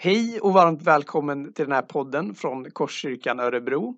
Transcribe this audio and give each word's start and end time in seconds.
Hej 0.00 0.40
och 0.40 0.52
varmt 0.52 0.82
välkommen 0.82 1.52
till 1.52 1.64
den 1.64 1.72
här 1.72 1.82
podden 1.82 2.34
från 2.34 2.70
Korskyrkan 2.70 3.40
Örebro. 3.40 3.96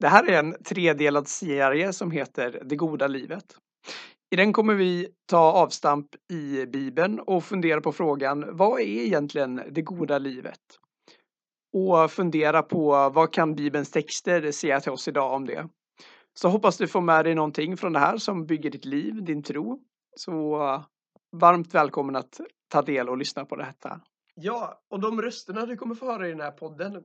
Det 0.00 0.08
här 0.08 0.30
är 0.30 0.38
en 0.38 0.56
tredelad 0.64 1.28
serie 1.28 1.92
som 1.92 2.10
heter 2.10 2.62
Det 2.64 2.76
goda 2.76 3.06
livet. 3.06 3.44
I 4.30 4.36
den 4.36 4.52
kommer 4.52 4.74
vi 4.74 5.08
ta 5.26 5.52
avstamp 5.52 6.06
i 6.32 6.66
Bibeln 6.66 7.20
och 7.20 7.44
fundera 7.44 7.80
på 7.80 7.92
frågan 7.92 8.56
vad 8.56 8.80
är 8.80 8.84
egentligen 8.84 9.62
det 9.70 9.82
goda 9.82 10.18
livet? 10.18 10.60
Och 11.72 12.10
fundera 12.10 12.62
på 12.62 13.10
vad 13.14 13.32
kan 13.32 13.54
Bibelns 13.54 13.90
texter 13.90 14.52
säga 14.52 14.80
till 14.80 14.92
oss 14.92 15.08
idag 15.08 15.32
om 15.32 15.46
det? 15.46 15.68
Så 16.34 16.48
hoppas 16.48 16.76
du 16.76 16.88
får 16.88 17.00
med 17.00 17.24
dig 17.24 17.34
någonting 17.34 17.76
från 17.76 17.92
det 17.92 17.98
här 17.98 18.18
som 18.18 18.46
bygger 18.46 18.70
ditt 18.70 18.84
liv, 18.84 19.24
din 19.24 19.42
tro. 19.42 19.80
Så 20.16 20.58
varmt 21.36 21.74
välkommen 21.74 22.16
att 22.16 22.40
ta 22.68 22.82
del 22.82 23.08
och 23.08 23.18
lyssna 23.18 23.44
på 23.44 23.56
detta. 23.56 24.00
Ja, 24.34 24.82
och 24.88 25.00
de 25.00 25.22
rösterna 25.22 25.66
du 25.66 25.76
kommer 25.76 25.94
få 25.94 26.06
höra 26.06 26.26
i 26.26 26.30
den 26.30 26.40
här 26.40 26.50
podden 26.50 27.04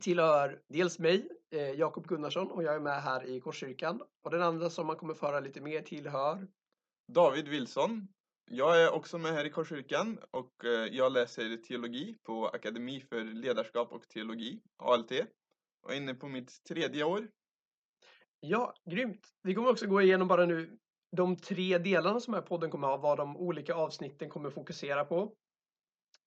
tillhör 0.00 0.62
dels 0.68 0.98
mig, 0.98 1.28
eh, 1.50 1.70
Jakob 1.70 2.06
Gunnarsson, 2.06 2.50
och 2.50 2.62
jag 2.62 2.74
är 2.74 2.80
med 2.80 3.02
här 3.02 3.26
i 3.26 3.40
Korskyrkan. 3.40 4.02
Och 4.22 4.30
den 4.30 4.42
andra 4.42 4.70
som 4.70 4.86
man 4.86 4.96
kommer 4.96 5.14
få 5.14 5.26
höra 5.26 5.40
lite 5.40 5.60
mer 5.60 5.82
tillhör 5.82 6.46
David 7.12 7.48
Wilson. 7.48 8.08
Jag 8.50 8.82
är 8.82 8.94
också 8.94 9.18
med 9.18 9.32
här 9.32 9.44
i 9.44 9.50
Korskyrkan 9.50 10.18
och 10.30 10.64
eh, 10.64 10.70
jag 10.70 11.12
läser 11.12 11.56
teologi 11.56 12.16
på 12.22 12.48
Akademi 12.48 13.00
för 13.00 13.24
ledarskap 13.24 13.92
och 13.92 14.08
teologi, 14.08 14.62
ALT. 14.76 15.12
Och 15.82 15.92
är 15.92 15.96
inne 15.96 16.14
på 16.14 16.28
mitt 16.28 16.64
tredje 16.64 17.04
år. 17.04 17.28
Ja, 18.40 18.74
grymt. 18.90 19.28
Vi 19.42 19.54
kommer 19.54 19.70
också 19.70 19.86
gå 19.86 20.02
igenom 20.02 20.28
bara 20.28 20.46
nu 20.46 20.78
de 21.16 21.36
tre 21.36 21.78
delarna 21.78 22.20
som 22.20 22.34
här 22.34 22.40
podden 22.40 22.70
kommer 22.70 22.88
ha, 22.88 22.96
vad 22.96 23.18
de 23.18 23.36
olika 23.36 23.74
avsnitten 23.74 24.28
kommer 24.28 24.50
fokusera 24.50 25.04
på. 25.04 25.34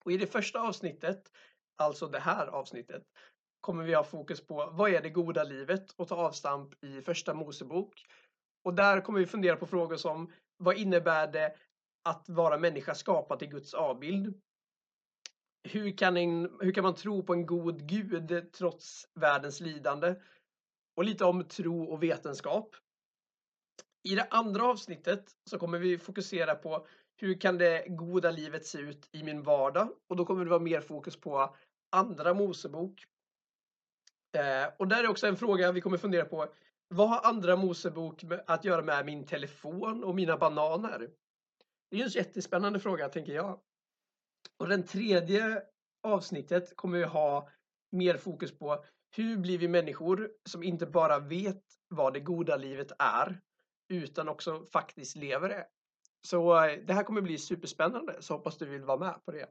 Och 0.06 0.12
i 0.12 0.18
det 0.18 0.28
första 0.28 0.60
avsnittet, 0.62 1.32
alltså 1.78 2.08
det 2.08 2.20
här 2.20 2.48
avsnittet, 2.48 3.04
kommer 3.62 3.84
vi 3.84 3.94
ha 3.94 4.04
fokus 4.04 4.48
på 4.48 4.70
vad 4.72 4.94
är 4.94 5.02
det 5.02 5.10
goda 5.10 5.44
livet 5.44 5.92
och 5.92 6.08
ta 6.08 6.16
avstamp 6.16 6.84
i 6.84 7.02
första 7.02 7.34
Mosebok. 7.34 8.06
Och 8.64 8.74
där 8.74 9.02
kommer 9.02 9.20
vi 9.20 9.26
fundera 9.26 9.56
på 9.56 9.68
frågor 9.68 9.98
som 9.98 10.32
vad 10.58 10.78
innebär 10.78 11.28
det 11.28 11.56
att 12.10 12.30
vara 12.30 12.58
människa 12.58 12.96
skapad 12.96 13.44
i 13.44 13.48
Guds 13.48 13.74
avbild? 13.74 14.42
Hur 15.64 15.98
kan, 15.98 16.18
en, 16.18 16.52
hur 16.60 16.72
kan 16.72 16.84
man 16.84 16.96
tro 16.96 17.24
på 17.24 17.34
en 17.34 17.46
god 17.46 17.88
Gud 17.88 18.52
trots 18.52 19.08
världens 19.14 19.60
lidande? 19.60 20.16
Och 20.96 21.04
lite 21.04 21.26
om 21.26 21.48
tro 21.48 21.84
och 21.84 22.04
vetenskap. 22.04 22.76
I 24.04 24.16
det 24.16 24.28
andra 24.30 24.66
avsnittet 24.66 25.32
så 25.50 25.60
kommer 25.60 25.80
vi 25.80 25.98
fokusera 25.98 26.56
på 26.56 26.88
hur 27.18 27.40
kan 27.40 27.58
det 27.58 27.86
goda 27.88 28.32
livet 28.32 28.66
se 28.66 28.78
ut 28.78 29.10
i 29.12 29.24
min 29.24 29.44
vardag? 29.44 29.90
Och 30.08 30.16
då 30.16 30.26
kommer 30.26 30.44
det 30.44 30.50
vara 30.50 30.60
mer 30.60 30.82
fokus 30.82 31.20
på 31.20 31.56
andra 31.90 32.34
Mosebok. 32.34 33.06
Eh, 34.38 34.74
och 34.80 34.88
där 34.88 35.04
är 35.04 35.08
också 35.08 35.28
en 35.28 35.38
fråga 35.38 35.72
vi 35.72 35.82
kommer 35.82 35.98
fundera 35.98 36.26
på. 36.26 36.48
Vad 36.88 37.10
har 37.10 37.22
andra 37.30 37.56
Mosebok 37.56 38.24
att 38.48 38.66
göra 38.66 38.82
med 38.82 39.06
min 39.06 39.26
telefon 39.26 40.04
och 40.04 40.16
mina 40.16 40.38
bananer? 40.38 41.10
Det 41.92 42.00
är 42.00 42.04
en 42.04 42.10
jättespännande 42.10 42.80
fråga, 42.80 43.10
tänker 43.10 43.34
jag. 43.34 43.60
Och 44.58 44.68
den 44.68 44.84
tredje 44.84 45.64
avsnittet 46.04 46.76
kommer 46.76 46.98
vi 46.98 47.04
ha 47.04 47.50
mer 47.92 48.18
fokus 48.18 48.58
på 48.58 48.86
hur 49.16 49.38
blir 49.38 49.58
vi 49.58 49.68
människor 49.68 50.32
som 50.50 50.64
inte 50.64 50.86
bara 50.86 51.20
vet 51.20 51.64
vad 51.88 52.14
det 52.14 52.20
goda 52.20 52.58
livet 52.58 52.92
är, 53.00 53.42
utan 53.90 54.30
också 54.30 54.66
faktiskt 54.66 55.16
lever 55.16 55.50
det. 55.50 55.68
Så 56.28 56.66
eh, 56.66 56.80
det 56.86 56.94
här 56.94 57.04
kommer 57.04 57.22
bli 57.22 57.38
superspännande, 57.38 58.22
så 58.22 58.34
hoppas 58.34 58.58
du 58.58 58.66
vill 58.66 58.84
vara 58.84 58.98
med 58.98 59.26
på 59.26 59.32
det. 59.32 59.50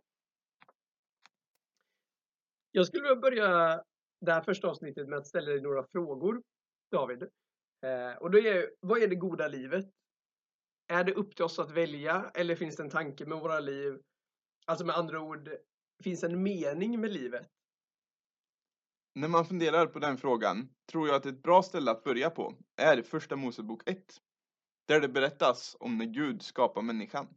Jag 2.71 2.87
skulle 2.87 3.03
vilja 3.03 3.17
börja 3.17 3.83
det 4.21 4.33
här 4.33 4.43
första 4.43 4.69
avsnittet 4.69 5.09
med 5.09 5.19
att 5.19 5.27
ställa 5.27 5.51
dig 5.51 5.61
några 5.61 5.87
frågor, 5.93 6.43
David. 6.91 7.23
Eh, 7.83 8.17
och 8.21 8.31
då 8.31 8.39
är, 8.39 8.71
vad 8.81 9.03
är 9.03 9.09
det 9.09 9.15
goda 9.15 9.49
livet? 9.49 9.87
Är 10.87 11.05
det 11.05 11.15
upp 11.15 11.37
till 11.37 11.45
oss 11.45 11.59
att 11.59 11.71
välja 11.71 12.31
eller 12.35 12.57
finns 12.57 12.77
det 12.77 12.83
en 12.83 12.91
tanke 12.91 13.27
med 13.27 13.39
våra 13.39 13.61
liv? 13.61 14.01
Alltså 14.67 14.87
med 14.87 14.97
andra 14.97 15.21
ord, 15.21 15.51
finns 16.03 16.21
det 16.21 16.27
en 16.27 16.43
mening 16.43 17.01
med 17.01 17.13
livet? 17.13 17.49
När 19.15 19.29
man 19.29 19.47
funderar 19.47 19.87
på 19.87 19.99
den 19.99 20.19
frågan 20.19 20.69
tror 20.93 21.09
jag 21.09 21.17
att 21.17 21.27
ett 21.27 21.43
bra 21.43 21.63
ställe 21.63 21.91
att 21.91 22.05
börja 22.05 22.31
på 22.31 22.55
är 22.77 23.03
första 23.03 23.37
Mosebok 23.37 23.89
1. 23.89 24.21
Där 24.93 25.01
det 25.01 25.09
berättas 25.09 25.77
om 25.81 25.99
när 25.99 26.07
Gud 26.07 26.43
skapar 26.43 26.83
människan. 26.83 27.29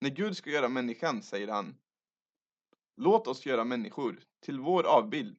När 0.00 0.10
Gud 0.10 0.36
ska 0.36 0.50
göra 0.50 0.68
människan 0.68 1.22
säger 1.22 1.48
han 1.48 1.76
Låt 2.96 3.26
oss 3.26 3.46
göra 3.46 3.64
människor 3.64 4.22
till 4.40 4.60
vår 4.60 4.86
avbild, 4.86 5.38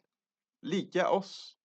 lika 0.62 1.10
oss. 1.10 1.58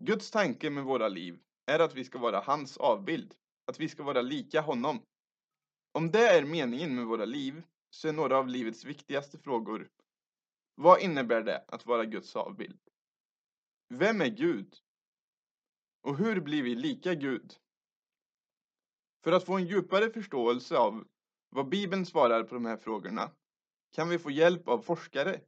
Guds 0.00 0.30
tanke 0.30 0.70
med 0.70 0.84
våra 0.84 1.08
liv 1.08 1.38
är 1.66 1.78
att 1.78 1.94
vi 1.94 2.04
ska 2.04 2.18
vara 2.18 2.40
hans 2.40 2.76
avbild, 2.76 3.34
att 3.66 3.80
vi 3.80 3.88
ska 3.88 4.02
vara 4.02 4.22
lika 4.22 4.60
honom. 4.60 5.02
Om 5.92 6.10
det 6.10 6.28
är 6.28 6.44
meningen 6.44 6.94
med 6.94 7.06
våra 7.06 7.24
liv 7.24 7.62
så 7.90 8.08
är 8.08 8.12
några 8.12 8.38
av 8.38 8.48
livets 8.48 8.84
viktigaste 8.84 9.38
frågor 9.38 9.88
Vad 10.74 11.00
innebär 11.00 11.42
det 11.42 11.64
att 11.68 11.86
vara 11.86 12.04
Guds 12.04 12.36
avbild? 12.36 12.80
Vem 13.88 14.20
är 14.20 14.30
Gud? 14.30 14.76
Och 16.00 16.16
hur 16.16 16.40
blir 16.40 16.62
vi 16.62 16.74
lika 16.74 17.14
Gud? 17.14 17.58
För 19.26 19.32
att 19.32 19.44
få 19.44 19.56
en 19.56 19.66
djupare 19.66 20.10
förståelse 20.10 20.76
av 20.76 21.04
vad 21.50 21.68
Bibeln 21.68 22.06
svarar 22.06 22.42
på 22.42 22.54
de 22.54 22.64
här 22.64 22.76
frågorna 22.76 23.30
kan 23.92 24.08
vi 24.08 24.18
få 24.18 24.30
hjälp 24.30 24.68
av 24.68 24.78
forskare 24.78 25.40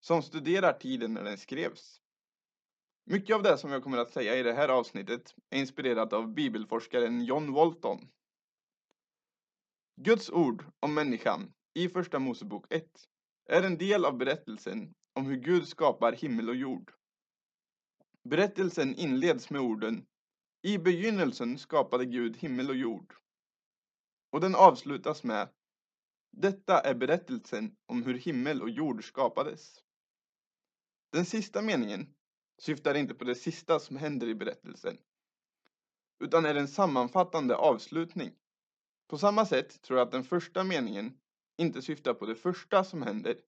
som 0.00 0.22
studerar 0.22 0.72
tiden 0.72 1.14
när 1.14 1.24
den 1.24 1.38
skrevs. 1.38 2.00
Mycket 3.04 3.36
av 3.36 3.42
det 3.42 3.58
som 3.58 3.70
jag 3.70 3.82
kommer 3.82 3.98
att 3.98 4.10
säga 4.10 4.36
i 4.36 4.42
det 4.42 4.52
här 4.52 4.68
avsnittet 4.68 5.34
är 5.50 5.58
inspirerat 5.58 6.12
av 6.12 6.28
bibelforskaren 6.28 7.24
John 7.24 7.52
Walton. 7.52 8.08
Guds 9.96 10.30
ord 10.30 10.64
om 10.80 10.94
människan 10.94 11.52
i 11.74 11.88
Första 11.88 12.18
Mosebok 12.18 12.66
1 12.72 13.08
är 13.48 13.62
en 13.62 13.78
del 13.78 14.04
av 14.04 14.16
berättelsen 14.16 14.94
om 15.12 15.26
hur 15.26 15.36
Gud 15.36 15.68
skapar 15.68 16.12
himmel 16.12 16.48
och 16.48 16.56
jord. 16.56 16.92
Berättelsen 18.22 18.94
inleds 18.94 19.50
med 19.50 19.60
orden 19.60 20.06
i 20.64 20.78
begynnelsen 20.78 21.58
skapade 21.58 22.04
Gud 22.04 22.36
himmel 22.36 22.70
och 22.70 22.76
jord. 22.76 23.14
Och 24.30 24.40
den 24.40 24.54
avslutas 24.54 25.24
med 25.24 25.48
Detta 26.30 26.80
är 26.80 26.94
berättelsen 26.94 27.76
om 27.86 28.02
hur 28.02 28.14
himmel 28.14 28.62
och 28.62 28.70
jord 28.70 29.04
skapades. 29.04 29.84
Den 31.12 31.24
sista 31.24 31.62
meningen 31.62 32.14
syftar 32.58 32.94
inte 32.94 33.14
på 33.14 33.24
det 33.24 33.34
sista 33.34 33.80
som 33.80 33.96
händer 33.96 34.26
i 34.26 34.34
berättelsen, 34.34 34.98
utan 36.24 36.46
är 36.46 36.54
en 36.54 36.68
sammanfattande 36.68 37.56
avslutning. 37.56 38.34
På 39.08 39.18
samma 39.18 39.46
sätt 39.46 39.82
tror 39.82 39.98
jag 39.98 40.06
att 40.06 40.12
den 40.12 40.24
första 40.24 40.64
meningen 40.64 41.18
inte 41.56 41.82
syftar 41.82 42.14
på 42.14 42.26
det 42.26 42.36
första 42.36 42.84
som 42.84 43.02
händer, 43.02 43.40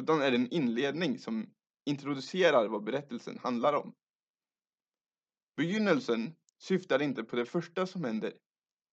utan 0.00 0.22
är 0.22 0.32
en 0.32 0.48
inledning 0.48 1.18
som 1.18 1.54
introducerar 1.84 2.68
vad 2.68 2.84
berättelsen 2.84 3.38
handlar 3.38 3.72
om. 3.72 3.94
Begynnelsen 5.56 6.36
syftar 6.58 7.02
inte 7.02 7.24
på 7.24 7.36
det 7.36 7.46
första 7.46 7.86
som 7.86 8.04
händer, 8.04 8.32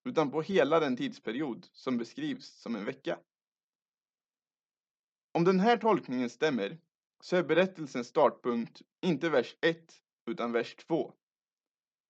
utan 0.03 0.31
på 0.31 0.41
hela 0.41 0.79
den 0.79 0.97
tidsperiod 0.97 1.67
som 1.71 1.97
beskrivs 1.97 2.47
som 2.47 2.75
en 2.75 2.85
vecka. 2.85 3.19
Om 5.31 5.43
den 5.43 5.59
här 5.59 5.77
tolkningen 5.77 6.29
stämmer 6.29 6.77
så 7.21 7.35
är 7.35 7.43
berättelsens 7.43 8.07
startpunkt 8.07 8.81
inte 9.01 9.29
vers 9.29 9.55
1 9.61 10.01
utan 10.25 10.51
vers 10.51 10.75
2. 10.75 11.13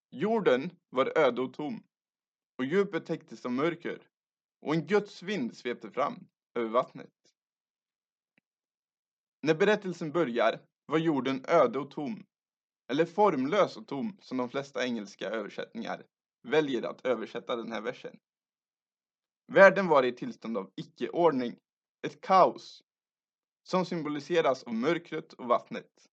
Jorden 0.10 0.70
var 0.90 1.18
öde 1.18 1.42
och 1.42 1.54
tom 1.54 1.84
och 2.58 2.66
djupet 2.66 3.06
täcktes 3.06 3.46
av 3.46 3.52
mörker 3.52 4.08
och 4.62 4.76
en 4.76 4.88
Guds 4.88 5.24
vind 5.24 5.58
svepte 5.58 5.92
fram 5.92 6.28
över 6.56 6.70
vattnet. 6.70 7.14
När 9.42 9.56
berättelsen 9.56 10.12
börjar 10.12 10.60
var 10.86 10.98
jorden 10.98 11.46
öde 11.48 11.80
och 11.80 11.92
tom, 11.92 12.26
eller 12.94 13.06
formlös 13.06 13.78
och 13.78 13.88
tom 13.88 14.18
som 14.22 14.38
de 14.38 14.50
flesta 14.50 14.86
engelska 14.86 15.30
översättningar 15.30 16.04
väljer 16.44 16.84
att 16.84 17.06
översätta 17.06 17.56
den 17.56 17.72
här 17.72 17.82
versen. 17.82 18.20
Världen 19.48 19.88
var 19.88 20.04
i 20.04 20.12
tillstånd 20.12 20.58
av 20.58 20.72
icke-ordning, 20.76 21.56
ett 22.08 22.22
kaos, 22.22 22.84
som 23.64 23.86
symboliseras 23.86 24.64
av 24.64 24.74
mörkret 24.74 25.34
och 25.34 25.46
vattnet. 25.46 26.08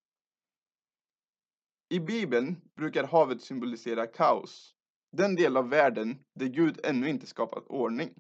I 1.89 2.01
Bibeln 2.01 2.57
brukar 2.77 3.05
havet 3.05 3.43
symbolisera 3.43 4.07
kaos, 4.07 4.75
den 5.13 5.35
del 5.35 5.57
av 5.57 5.69
världen 5.69 6.25
där 6.35 6.47
Gud 6.47 6.81
ännu 6.85 7.09
inte 7.09 7.27
skapat 7.27 7.67
ordning. 7.67 8.15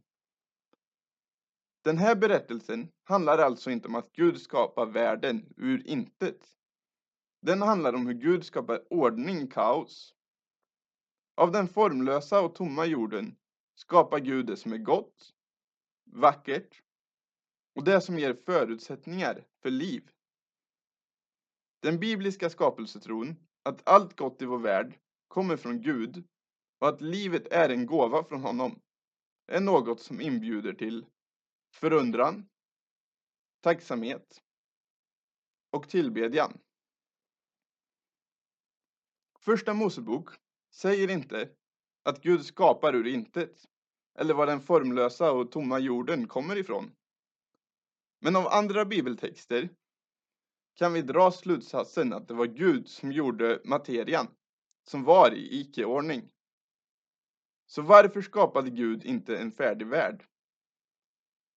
Den 1.85 1.99
här 1.99 2.15
berättelsen 2.15 2.89
handlar 3.05 3.39
alltså 3.39 3.71
inte 3.71 3.89
om 3.89 3.95
att 3.95 4.12
Gud 4.12 4.41
skapar 4.41 4.87
världen 4.87 5.55
ur 5.57 5.87
intet. 5.87 6.60
Den 7.40 7.62
handlar 7.62 7.92
om 7.92 8.06
hur 8.06 8.14
Gud 8.14 8.44
skapar 8.44 8.92
ordning 8.92 9.46
kaos. 9.46 10.14
Av 11.34 11.52
den 11.52 11.69
formlösa 11.69 12.40
och 12.40 12.54
tomma 12.54 12.87
jorden 12.87 13.37
skapar 13.75 14.19
Gud 14.19 14.46
det 14.46 14.56
som 14.56 14.72
är 14.72 14.78
gott, 14.78 15.34
vackert 16.04 16.82
och 17.75 17.84
det 17.84 18.00
som 18.00 18.19
ger 18.19 18.34
förutsättningar 18.34 19.46
för 19.62 19.70
liv. 19.70 20.10
Den 21.82 22.00
bibliska 22.00 22.50
skapelsetron, 22.50 23.37
att 23.62 23.88
allt 23.88 24.16
gott 24.16 24.42
i 24.42 24.44
vår 24.44 24.58
värld 24.58 24.98
kommer 25.28 25.56
från 25.56 25.82
Gud 25.82 26.25
och 26.78 26.88
att 26.88 27.00
livet 27.00 27.46
är 27.52 27.69
en 27.69 27.87
gåva 27.87 28.25
från 28.25 28.42
honom, 28.42 28.81
är 29.46 29.60
något 29.60 30.00
som 30.00 30.20
inbjuder 30.20 30.72
till 30.72 31.06
förundran, 31.75 32.48
tacksamhet 33.60 34.42
och 35.70 35.88
tillbedjan. 35.88 36.58
Första 39.40 39.75
Mosebok 39.75 40.28
säger 40.70 41.10
inte 41.10 41.48
att 42.02 42.22
Gud 42.22 42.44
skapar 42.44 42.94
ur 42.94 43.06
intet 43.06 43.64
eller 44.19 44.34
var 44.34 44.46
den 44.46 44.60
formlösa 44.60 45.32
och 45.32 45.52
tomma 45.52 45.78
jorden 45.78 46.28
kommer 46.28 46.56
ifrån. 46.56 46.92
Men 48.20 48.37
av 48.37 48.48
andra 48.48 48.84
bibeltexter 48.84 49.69
kan 50.75 50.92
vi 50.92 51.02
dra 51.02 51.31
slutsatsen 51.31 52.12
att 52.12 52.28
det 52.28 52.34
var 52.34 52.46
Gud 52.46 52.88
som 52.88 53.12
gjorde 53.12 53.60
materian, 53.64 54.26
som 54.82 55.04
var 55.04 55.34
i 55.34 55.60
icke-ordning. 55.60 56.31
Så 57.66 57.82
varför 57.82 58.22
skapade 58.22 58.70
Gud 58.70 59.04
inte 59.04 59.37
en 59.38 59.52
färdig 59.52 59.87
värld? 59.87 60.25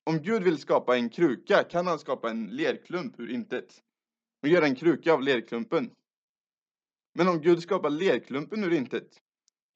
Om 0.05 0.19
Gud 0.19 0.43
vill 0.43 0.59
skapa 0.59 0.97
en 0.97 1.11
kruka 1.11 1.65
kan 1.65 1.87
han 1.87 1.99
skapa 1.99 2.31
en 2.31 2.47
lerklump 2.47 3.21
ur 3.21 3.31
intet 3.31 3.83
och 4.43 4.49
göra 4.49 4.67
en 4.67 4.75
kruka 4.75 5.13
av 5.13 5.23
lerklumpen. 5.23 5.95
Men 7.13 7.29
om 7.29 7.41
Gud 7.41 7.63
skapar 7.63 7.91
lerklumpen 7.91 8.65
ur 8.65 8.73
intet 8.73 9.23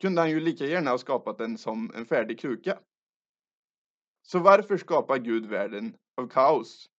kunde 0.00 0.20
han 0.20 0.30
ju 0.30 0.40
lika 0.40 0.66
gärna 0.66 0.90
ha 0.90 0.98
skapat 0.98 1.38
den 1.38 1.58
som 1.58 1.92
en 1.94 2.06
färdig 2.06 2.40
kruka. 2.40 2.78
Så 4.22 4.38
varför 4.38 4.76
skapar 4.76 5.18
Gud 5.18 5.46
världen 5.46 5.96
av 6.14 6.28
kaos 6.28 6.90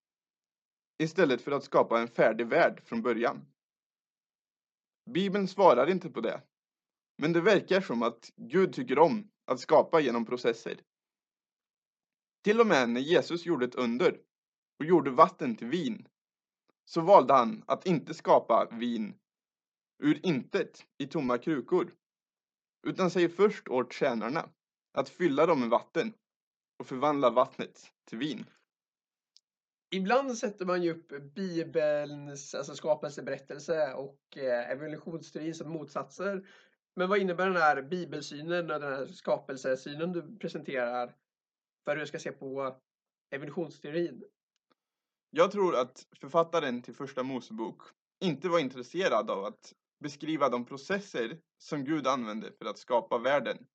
istället 0.97 1.41
för 1.41 1.51
att 1.51 1.63
skapa 1.63 1.99
en 1.99 2.07
färdig 2.07 2.47
värld 2.47 2.81
från 2.85 3.01
början? 3.01 3.45
Bibeln 5.09 5.47
svarar 5.47 5.89
inte 5.89 6.09
på 6.09 6.21
det, 6.21 6.41
men 7.17 7.33
det 7.33 7.41
verkar 7.41 7.81
som 7.81 8.03
att 8.03 8.31
Gud 8.35 8.73
tycker 8.73 8.99
om 8.99 9.31
att 9.45 9.59
skapa 9.59 9.99
genom 9.99 10.25
processer. 10.25 10.81
Till 12.43 12.59
och 12.59 12.67
med 12.67 12.89
när 12.89 13.01
Jesus 13.01 13.45
gjorde 13.45 13.65
ett 13.65 13.75
under 13.75 14.19
och 14.79 14.85
gjorde 14.85 15.11
vatten 15.11 15.55
till 15.55 15.67
vin 15.67 16.07
så 16.85 17.01
valde 17.01 17.33
han 17.33 17.63
att 17.67 17.85
inte 17.85 18.13
skapa 18.13 18.67
vin 18.71 19.19
ur 19.99 20.25
intet 20.25 20.85
i 20.97 21.07
tomma 21.07 21.37
krukor 21.37 21.91
utan 22.87 23.11
säger 23.11 23.29
först 23.29 23.67
åt 23.67 23.93
tjänarna 23.93 24.49
att 24.93 25.09
fylla 25.09 25.45
dem 25.45 25.59
med 25.59 25.69
vatten 25.69 26.13
och 26.79 26.87
förvandla 26.87 27.29
vattnet 27.29 27.91
till 28.05 28.17
vin. 28.17 28.45
Ibland 29.89 30.37
sätter 30.37 30.65
man 30.65 30.83
ju 30.83 30.91
upp 30.91 31.33
Bibelns 31.35 32.55
alltså 32.55 32.75
skapelseberättelse 32.75 33.93
och 33.93 34.37
eh, 34.37 34.71
evolutionsteorin 34.71 35.55
som 35.55 35.69
motsatser. 35.69 36.47
Men 36.95 37.09
vad 37.09 37.19
innebär 37.19 37.45
den 37.45 37.55
här 37.55 37.81
bibelsynen 37.81 38.71
och 38.71 38.79
den 38.79 38.93
här 38.93 39.05
skapelsesynen 39.05 40.13
du 40.13 40.37
presenterar 40.37 41.15
för 41.85 41.95
hur 41.95 42.01
du 42.01 42.07
ska 42.07 42.19
se 42.19 42.31
på 42.31 42.75
evolutionsteorin? 43.31 44.23
Jag 45.29 45.51
tror 45.51 45.75
att 45.75 46.07
författaren 46.19 46.81
till 46.81 46.95
första 46.95 47.23
Mosebok 47.23 47.81
inte 48.19 48.49
var 48.49 48.59
intresserad 48.59 49.29
av 49.29 49.45
att 49.45 49.73
beskriva 49.99 50.49
de 50.49 50.65
processer 50.65 51.39
som 51.57 51.83
Gud 51.85 52.07
använde 52.07 52.51
för 52.51 52.65
att 52.65 52.77
skapa 52.77 53.17
världen. 53.17 53.67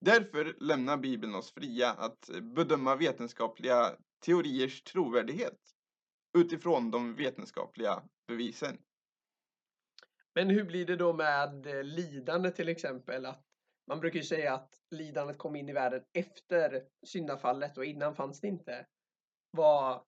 Därför 0.00 0.56
lämnar 0.60 0.96
Bibeln 0.96 1.34
oss 1.34 1.52
fria 1.52 1.90
att 1.90 2.30
bedöma 2.42 2.96
vetenskapliga 2.96 3.96
teoriers 4.24 4.82
trovärdighet 4.82 5.58
utifrån 6.38 6.90
de 6.90 7.14
vetenskapliga 7.14 8.02
bevisen. 8.26 8.78
Men 10.34 10.50
hur 10.50 10.64
blir 10.64 10.86
det 10.86 10.96
då 10.96 11.12
med 11.12 11.66
eh, 11.66 11.82
lidande 11.82 12.50
till 12.50 12.68
exempel? 12.68 13.26
Att 13.26 13.44
man 13.86 14.00
brukar 14.00 14.16
ju 14.16 14.24
säga 14.24 14.54
att 14.54 14.80
lidandet 14.90 15.38
kom 15.38 15.56
in 15.56 15.68
i 15.68 15.72
världen 15.72 16.04
efter 16.12 16.82
syndafallet 17.06 17.78
och 17.78 17.84
innan 17.84 18.16
fanns 18.16 18.40
det 18.40 18.48
inte. 18.48 18.86
Vad, 19.50 20.04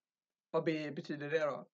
vad 0.50 0.64
betyder 0.64 1.31
det 1.31 1.38
då? 1.38 1.69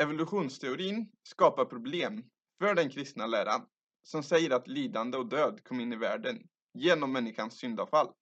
Evolutionsteorin 0.00 1.12
skapar 1.22 1.64
problem 1.64 2.24
för 2.58 2.74
den 2.74 2.90
kristna 2.90 3.26
läran 3.26 3.66
som 4.02 4.22
säger 4.22 4.50
att 4.50 4.68
lidande 4.68 5.18
och 5.18 5.26
död 5.26 5.64
kom 5.64 5.80
in 5.80 5.92
i 5.92 5.96
världen 5.96 6.48
genom 6.74 7.12
människans 7.12 7.58
syndafall. 7.58 8.12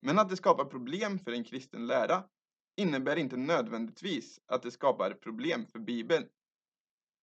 Men 0.00 0.18
att 0.18 0.28
det 0.28 0.36
skapar 0.36 0.64
problem 0.64 1.18
för 1.18 1.32
en 1.32 1.44
kristen 1.44 1.86
lära 1.86 2.24
innebär 2.76 3.16
inte 3.16 3.36
nödvändigtvis 3.36 4.40
att 4.46 4.62
det 4.62 4.70
skapar 4.70 5.14
problem 5.14 5.66
för 5.66 5.78
Bibeln. 5.78 6.28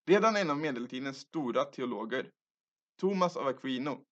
Redan 0.05 0.35
en 0.35 0.49
av 0.49 0.57
medeltidens 0.57 1.17
stora 1.17 1.63
teologer, 1.63 2.31
Thomas 2.99 3.37
av 3.37 3.47
Aquino, 3.47 4.05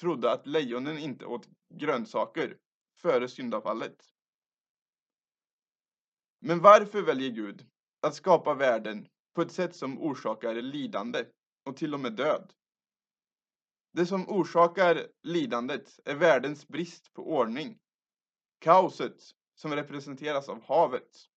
trodde 0.00 0.32
att 0.32 0.46
lejonen 0.46 0.98
inte 0.98 1.26
åt 1.26 1.48
grönsaker 1.74 2.58
före 2.96 3.28
syndafallet. 3.28 3.96
Men 6.40 6.60
varför 6.60 7.02
väljer 7.02 7.30
Gud 7.30 7.66
att 8.00 8.14
skapa 8.14 8.54
världen 8.54 9.08
på 9.34 9.42
ett 9.42 9.52
sätt 9.52 9.76
som 9.76 10.02
orsakar 10.02 10.54
lidande 10.54 11.24
och 11.64 11.76
till 11.76 11.94
och 11.94 12.00
med 12.00 12.12
död? 12.12 12.52
Det 13.92 14.06
som 14.06 14.28
orsakar 14.28 15.06
lidandet 15.22 16.00
är 16.04 16.14
världens 16.14 16.68
brist 16.68 17.12
på 17.12 17.30
ordning. 17.32 17.78
Kaoset 18.58 19.22
som 19.54 19.74
representeras 19.74 20.48
av 20.48 20.62
havet. 20.64 21.28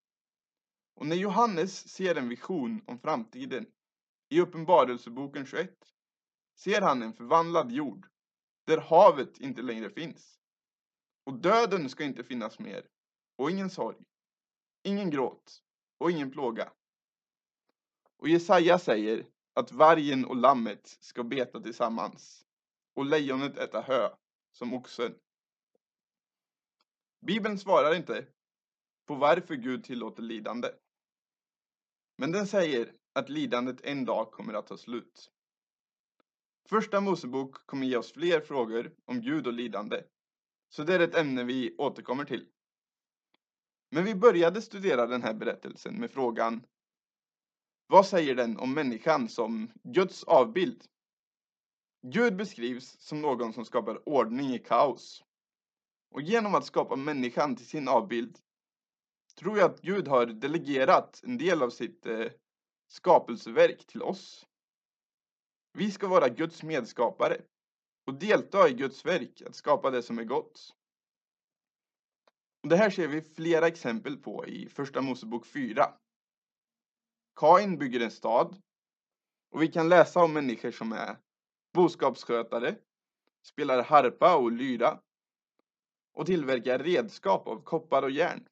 Och 0.96 1.06
när 1.06 1.16
Johannes 1.16 1.90
ser 1.90 2.16
en 2.16 2.30
vision 2.30 2.82
om 2.88 3.00
framtiden 3.00 3.66
i 4.30 4.42
Uppenbarelseboken 4.42 5.46
21 5.46 5.70
ser 6.56 6.82
han 6.82 7.02
en 7.02 7.14
förvandlad 7.14 7.72
jord 7.72 8.08
där 8.66 8.78
havet 8.78 9.38
inte 9.40 9.62
längre 9.62 9.90
finns. 9.90 10.40
Och 11.24 11.34
döden 11.34 11.90
ska 11.90 12.04
inte 12.04 12.24
finnas 12.24 12.60
mer 12.60 12.88
och 13.38 13.52
ingen 13.52 13.70
sorg, 13.70 13.98
ingen 14.84 15.10
gråt 15.10 15.64
och 16.00 16.12
ingen 16.12 16.32
plåga. 16.32 16.72
Och 18.18 18.30
Jesaja 18.30 18.80
säger 18.80 19.26
att 19.54 19.72
vargen 19.72 20.26
och 20.26 20.36
lammet 20.36 20.98
ska 21.00 21.24
beta 21.24 21.60
tillsammans 21.60 22.46
och 22.94 23.06
lejonet 23.06 23.58
äta 23.58 23.82
hö 23.82 24.10
som 24.52 24.74
oxen. 24.74 25.16
Bibeln 27.20 27.60
svarar 27.60 27.96
inte 27.96 28.28
på 29.06 29.16
varför 29.16 29.56
Gud 29.56 29.84
tillåter 29.84 30.24
lidande. 30.24 30.68
Men 32.18 32.32
den 32.32 32.48
säger 32.48 32.94
att 33.14 33.30
lidandet 33.30 33.82
en 33.82 34.06
dag 34.06 34.32
kommer 34.32 34.54
att 34.54 34.68
ta 34.68 34.78
slut. 34.78 35.32
Första 36.70 37.02
Mosebok 37.02 37.66
kommer 37.66 37.88
ge 37.88 37.98
oss 37.98 38.12
fler 38.12 38.42
frågor 38.42 38.96
om 39.06 39.22
Gud 39.22 39.48
och 39.48 39.54
lidande, 39.54 40.04
så 40.70 40.84
det 40.84 40.96
är 40.96 41.00
ett 41.00 41.16
ämne 41.16 41.44
vi 41.44 41.76
återkommer 41.78 42.26
till. 42.26 42.48
Men 43.90 44.04
vi 44.04 44.16
började 44.16 44.62
studera 44.62 45.06
den 45.06 45.24
här 45.24 45.34
berättelsen 45.34 45.96
med 45.96 46.12
frågan 46.12 46.66
Vad 47.88 48.08
säger 48.08 48.36
den 48.36 48.58
om 48.58 48.74
människan 48.74 49.30
som 49.30 49.72
Guds 49.84 50.24
avbild? 50.24 50.84
Gud 52.08 52.36
beskrivs 52.36 53.00
som 53.00 53.22
någon 53.22 53.54
som 53.54 53.66
skapar 53.66 54.10
ordning 54.10 54.54
i 54.54 54.60
kaos. 54.60 55.24
Och 56.12 56.22
genom 56.22 56.56
att 56.56 56.66
skapa 56.66 56.96
människan 56.96 57.56
till 57.56 57.68
sin 57.68 57.88
avbild 57.88 58.38
tror 59.36 59.58
jag 59.58 59.72
att 59.72 59.82
Gud 59.82 60.08
har 60.08 60.26
delegerat 60.26 61.22
en 61.24 61.38
del 61.38 61.62
av 61.62 61.70
sitt 61.70 62.06
eh, 62.06 62.26
skapelseverk 62.88 63.88
till 63.88 64.02
oss. 64.02 64.46
Vi 65.74 65.92
ska 65.92 66.08
vara 66.08 66.30
Guds 66.30 66.64
medskapare 66.64 67.42
och 68.08 68.14
delta 68.14 68.70
i 68.70 68.74
Guds 68.74 69.06
verk 69.06 69.42
att 69.42 69.56
skapa 69.56 69.92
det 69.92 70.04
som 70.04 70.20
är 70.20 70.24
gott. 70.24 70.76
Det 72.62 72.76
här 72.76 72.90
ser 72.90 73.08
vi 73.08 73.22
flera 73.22 73.68
exempel 73.68 74.18
på 74.18 74.46
i 74.48 74.70
Första 74.70 75.02
Mosebok 75.02 75.46
4. 75.46 75.94
Kain 77.36 77.78
bygger 77.78 78.00
en 78.00 78.12
stad 78.12 78.62
och 79.52 79.62
vi 79.62 79.68
kan 79.68 79.90
läsa 79.90 80.24
om 80.24 80.34
människor 80.34 80.72
som 80.72 80.92
är 80.92 81.18
boskapsskötare, 81.74 82.76
spelar 83.42 83.84
harpa 83.84 84.36
och 84.36 84.52
lyra 84.52 85.00
och 86.14 86.26
tillverkar 86.26 86.80
redskap 86.80 87.48
av 87.48 87.64
koppar 87.64 88.04
och 88.04 88.12
järn. 88.12 88.48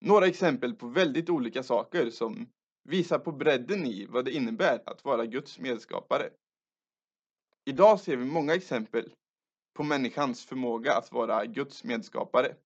Några 0.00 0.26
exempel 0.26 0.74
på 0.74 0.86
väldigt 0.86 1.30
olika 1.30 1.62
saker 1.62 2.10
som 2.10 2.48
visar 2.82 3.18
på 3.18 3.32
bredden 3.32 3.86
i 3.86 4.06
vad 4.06 4.24
det 4.24 4.32
innebär 4.32 4.82
att 4.86 5.04
vara 5.04 5.26
Guds 5.26 5.58
medskapare. 5.58 6.30
Idag 7.64 8.00
ser 8.00 8.16
vi 8.16 8.24
många 8.24 8.54
exempel 8.54 9.12
på 9.74 9.82
människans 9.82 10.44
förmåga 10.44 10.96
att 10.96 11.12
vara 11.12 11.46
Guds 11.46 11.84
medskapare. 11.84 12.56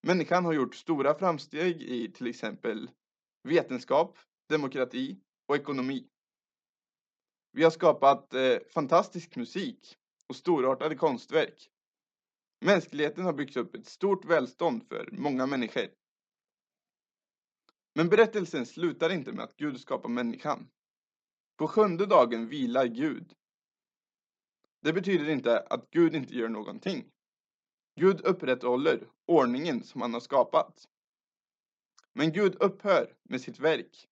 Människan 0.00 0.44
har 0.44 0.52
gjort 0.52 0.74
stora 0.74 1.14
framsteg 1.18 1.82
i 1.82 2.12
till 2.12 2.26
exempel 2.26 2.90
vetenskap, 3.42 4.18
demokrati 4.48 5.20
och 5.46 5.56
ekonomi. 5.56 6.08
Vi 7.52 7.62
har 7.64 7.70
skapat 7.70 8.34
eh, 8.34 8.58
fantastisk 8.74 9.36
musik 9.36 9.96
och 10.26 10.36
storartade 10.36 10.94
konstverk. 10.94 11.70
Mänskligheten 12.60 13.24
har 13.24 13.32
byggt 13.32 13.56
upp 13.56 13.74
ett 13.74 13.86
stort 13.86 14.24
välstånd 14.24 14.88
för 14.88 15.08
många 15.12 15.46
människor. 15.46 15.88
Men 17.94 18.08
berättelsen 18.08 18.66
slutar 18.66 19.10
inte 19.10 19.32
med 19.32 19.44
att 19.44 19.56
Gud 19.56 19.80
skapar 19.80 20.08
människan. 20.08 20.68
På 21.56 21.68
sjunde 21.68 22.06
dagen 22.06 22.48
vilar 22.48 22.86
Gud. 22.86 23.34
Det 24.82 24.92
betyder 24.92 25.28
inte 25.28 25.60
att 25.60 25.90
Gud 25.90 26.14
inte 26.14 26.34
gör 26.34 26.48
någonting. 26.48 27.12
Gud 28.00 28.20
upprätthåller 28.24 29.08
ordningen 29.26 29.82
som 29.82 30.00
han 30.00 30.12
har 30.12 30.20
skapat. 30.20 30.88
Men 32.12 32.32
Gud 32.32 32.56
upphör 32.60 33.14
med 33.22 33.40
sitt 33.40 33.58
verk 33.58 34.08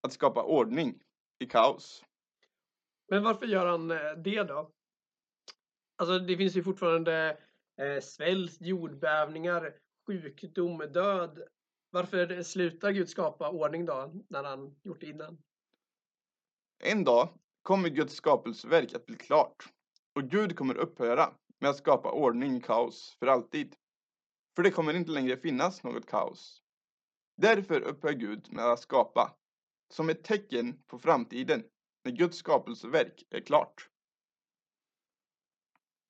att 0.00 0.12
skapa 0.12 0.42
ordning 0.42 1.02
i 1.38 1.46
kaos. 1.46 2.04
Men 3.08 3.22
varför 3.22 3.46
gör 3.46 3.66
han 3.66 3.90
eh, 3.90 4.12
det 4.16 4.42
då? 4.42 4.70
Alltså 5.96 6.18
det 6.18 6.36
finns 6.36 6.56
ju 6.56 6.62
fortfarande 6.62 7.38
eh, 7.76 8.02
svält, 8.02 8.60
jordbävningar, 8.60 9.74
sjukdom, 10.06 10.78
död. 10.78 11.42
Varför 11.90 12.42
slutar 12.42 12.90
Gud 12.90 13.08
skapa 13.08 13.50
ordning 13.50 13.86
då, 13.86 14.12
när 14.28 14.44
han 14.44 14.76
gjort 14.82 15.00
det 15.00 15.06
innan? 15.06 15.38
En 16.78 17.04
dag 17.04 17.28
kommer 17.62 17.88
Guds 17.88 18.14
skapelseverk 18.14 18.94
att 18.94 19.06
bli 19.06 19.16
klart 19.16 19.64
och 20.14 20.22
Gud 20.22 20.56
kommer 20.56 20.74
upphöra 20.76 21.34
med 21.60 21.70
att 21.70 21.76
skapa 21.76 22.12
ordning 22.12 22.56
i 22.56 22.60
kaos 22.60 23.16
för 23.18 23.26
alltid. 23.26 23.76
För 24.56 24.62
det 24.62 24.70
kommer 24.70 24.94
inte 24.94 25.10
längre 25.10 25.36
finnas 25.36 25.82
något 25.82 26.06
kaos. 26.06 26.62
Därför 27.36 27.80
upphör 27.80 28.12
Gud 28.12 28.52
med 28.52 28.64
att 28.64 28.80
skapa, 28.80 29.36
som 29.90 30.08
ett 30.08 30.24
tecken 30.24 30.82
på 30.86 30.98
framtiden, 30.98 31.64
när 32.04 32.12
Guds 32.12 32.38
skapelseverk 32.38 33.24
är 33.30 33.40
klart. 33.40 33.90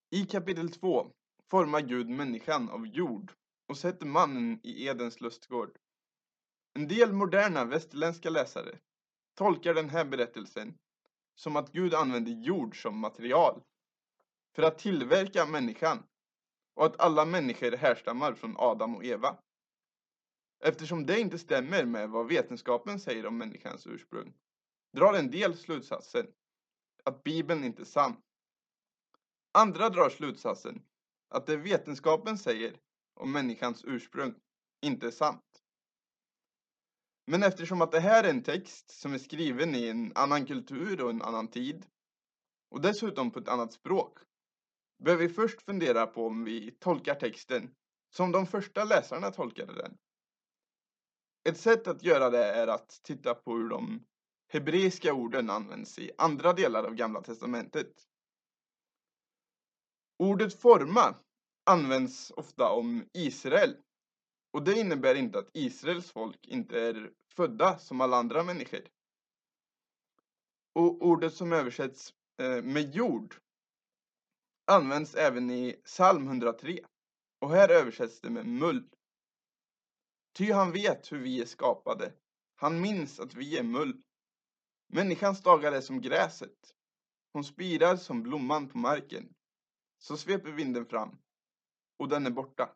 I 0.09 0.25
kapitel 0.25 0.71
2 0.71 1.11
formar 1.49 1.81
Gud 1.81 2.09
människan 2.09 2.69
av 2.69 2.87
jord 2.87 3.33
och 3.67 3.77
sätter 3.77 4.05
mannen 4.05 4.59
i 4.63 4.85
Edens 4.85 5.21
lustgård. 5.21 5.77
En 6.73 6.87
del 6.87 7.13
moderna 7.13 7.65
västerländska 7.65 8.29
läsare 8.29 8.79
tolkar 9.35 9.73
den 9.73 9.89
här 9.89 10.05
berättelsen 10.05 10.77
som 11.35 11.55
att 11.55 11.71
Gud 11.71 11.93
använder 11.93 12.31
jord 12.31 12.81
som 12.81 12.99
material 12.99 13.61
för 14.55 14.63
att 14.63 14.77
tillverka 14.77 15.45
människan 15.45 16.03
och 16.75 16.85
att 16.85 16.99
alla 16.99 17.25
människor 17.25 17.71
härstammar 17.71 18.33
från 18.33 18.55
Adam 18.57 18.95
och 18.95 19.05
Eva. 19.05 19.37
Eftersom 20.63 21.05
det 21.05 21.19
inte 21.19 21.39
stämmer 21.39 21.85
med 21.85 22.09
vad 22.09 22.27
vetenskapen 22.27 22.99
säger 22.99 23.25
om 23.25 23.37
människans 23.37 23.87
ursprung 23.87 24.33
drar 24.93 25.13
en 25.13 25.31
del 25.31 25.57
slutsatsen 25.57 26.27
att 27.03 27.23
Bibeln 27.23 27.63
inte 27.63 27.81
är 27.81 27.85
sann. 27.85 28.15
Andra 29.51 29.89
drar 29.89 30.09
slutsatsen 30.09 30.81
att 31.29 31.45
det 31.45 31.57
vetenskapen 31.57 32.37
säger 32.37 32.79
om 33.13 33.31
människans 33.31 33.85
ursprung 33.85 34.35
inte 34.81 35.07
är 35.07 35.11
sant. 35.11 35.63
Men 37.25 37.43
eftersom 37.43 37.81
att 37.81 37.91
det 37.91 37.99
här 37.99 38.23
är 38.23 38.29
en 38.29 38.43
text 38.43 38.89
som 38.89 39.13
är 39.13 39.17
skriven 39.17 39.75
i 39.75 39.87
en 39.87 40.11
annan 40.15 40.45
kultur 40.45 41.03
och 41.03 41.09
en 41.09 41.21
annan 41.21 41.47
tid 41.47 41.85
och 42.69 42.81
dessutom 42.81 43.31
på 43.31 43.39
ett 43.39 43.47
annat 43.47 43.73
språk 43.73 44.19
bör 44.97 45.15
vi 45.15 45.29
först 45.29 45.61
fundera 45.61 46.07
på 46.07 46.27
om 46.27 46.43
vi 46.43 46.71
tolkar 46.71 47.15
texten 47.15 47.75
som 48.09 48.31
de 48.31 48.47
första 48.47 48.83
läsarna 48.83 49.31
tolkade 49.31 49.73
den. 49.73 49.97
Ett 51.49 51.57
sätt 51.57 51.87
att 51.87 52.03
göra 52.03 52.29
det 52.29 52.45
är 52.45 52.67
att 52.67 52.99
titta 53.03 53.35
på 53.35 53.55
hur 53.55 53.69
de 53.69 54.05
hebreiska 54.47 55.13
orden 55.13 55.49
används 55.49 55.99
i 55.99 56.11
andra 56.17 56.53
delar 56.53 56.83
av 56.83 56.95
Gamla 56.95 57.21
Testamentet. 57.21 58.07
Ordet 60.17 60.61
forma 60.61 61.15
används 61.65 62.31
ofta 62.31 62.69
om 62.69 63.09
Israel 63.13 63.77
och 64.51 64.63
det 64.63 64.79
innebär 64.79 65.15
inte 65.15 65.39
att 65.39 65.49
Israels 65.53 66.11
folk 66.11 66.47
inte 66.47 66.81
är 66.81 67.11
födda 67.35 67.77
som 67.77 68.01
alla 68.01 68.17
andra 68.17 68.43
människor. 68.43 68.81
Och 70.73 71.05
ordet 71.05 71.33
som 71.33 71.53
översätts 71.53 72.13
eh, 72.41 72.63
med 72.63 72.95
jord 72.95 73.35
används 74.65 75.15
även 75.15 75.49
i 75.49 75.81
psalm 75.85 76.27
103 76.27 76.79
och 77.39 77.49
här 77.49 77.69
översätts 77.69 78.21
det 78.21 78.29
med 78.29 78.45
mull. 78.45 78.89
Ty 80.33 80.51
han 80.51 80.71
vet 80.71 81.11
hur 81.11 81.19
vi 81.19 81.41
är 81.41 81.45
skapade. 81.45 82.13
Han 82.55 82.81
minns 82.81 83.19
att 83.19 83.33
vi 83.33 83.57
är 83.57 83.63
mull. 83.63 84.01
Människans 84.87 85.41
dagar 85.43 85.71
är 85.71 85.81
som 85.81 86.01
gräset. 86.01 86.73
Hon 87.33 87.43
spirar 87.43 87.95
som 87.95 88.23
blomman 88.23 88.69
på 88.69 88.77
marken. 88.77 89.33
Så 89.97 90.17
sveper 90.17 90.51
vinden 90.51 90.85
fram 90.85 91.17
och 91.97 92.09
den 92.09 92.25
är 92.25 92.31
borta. 92.31 92.69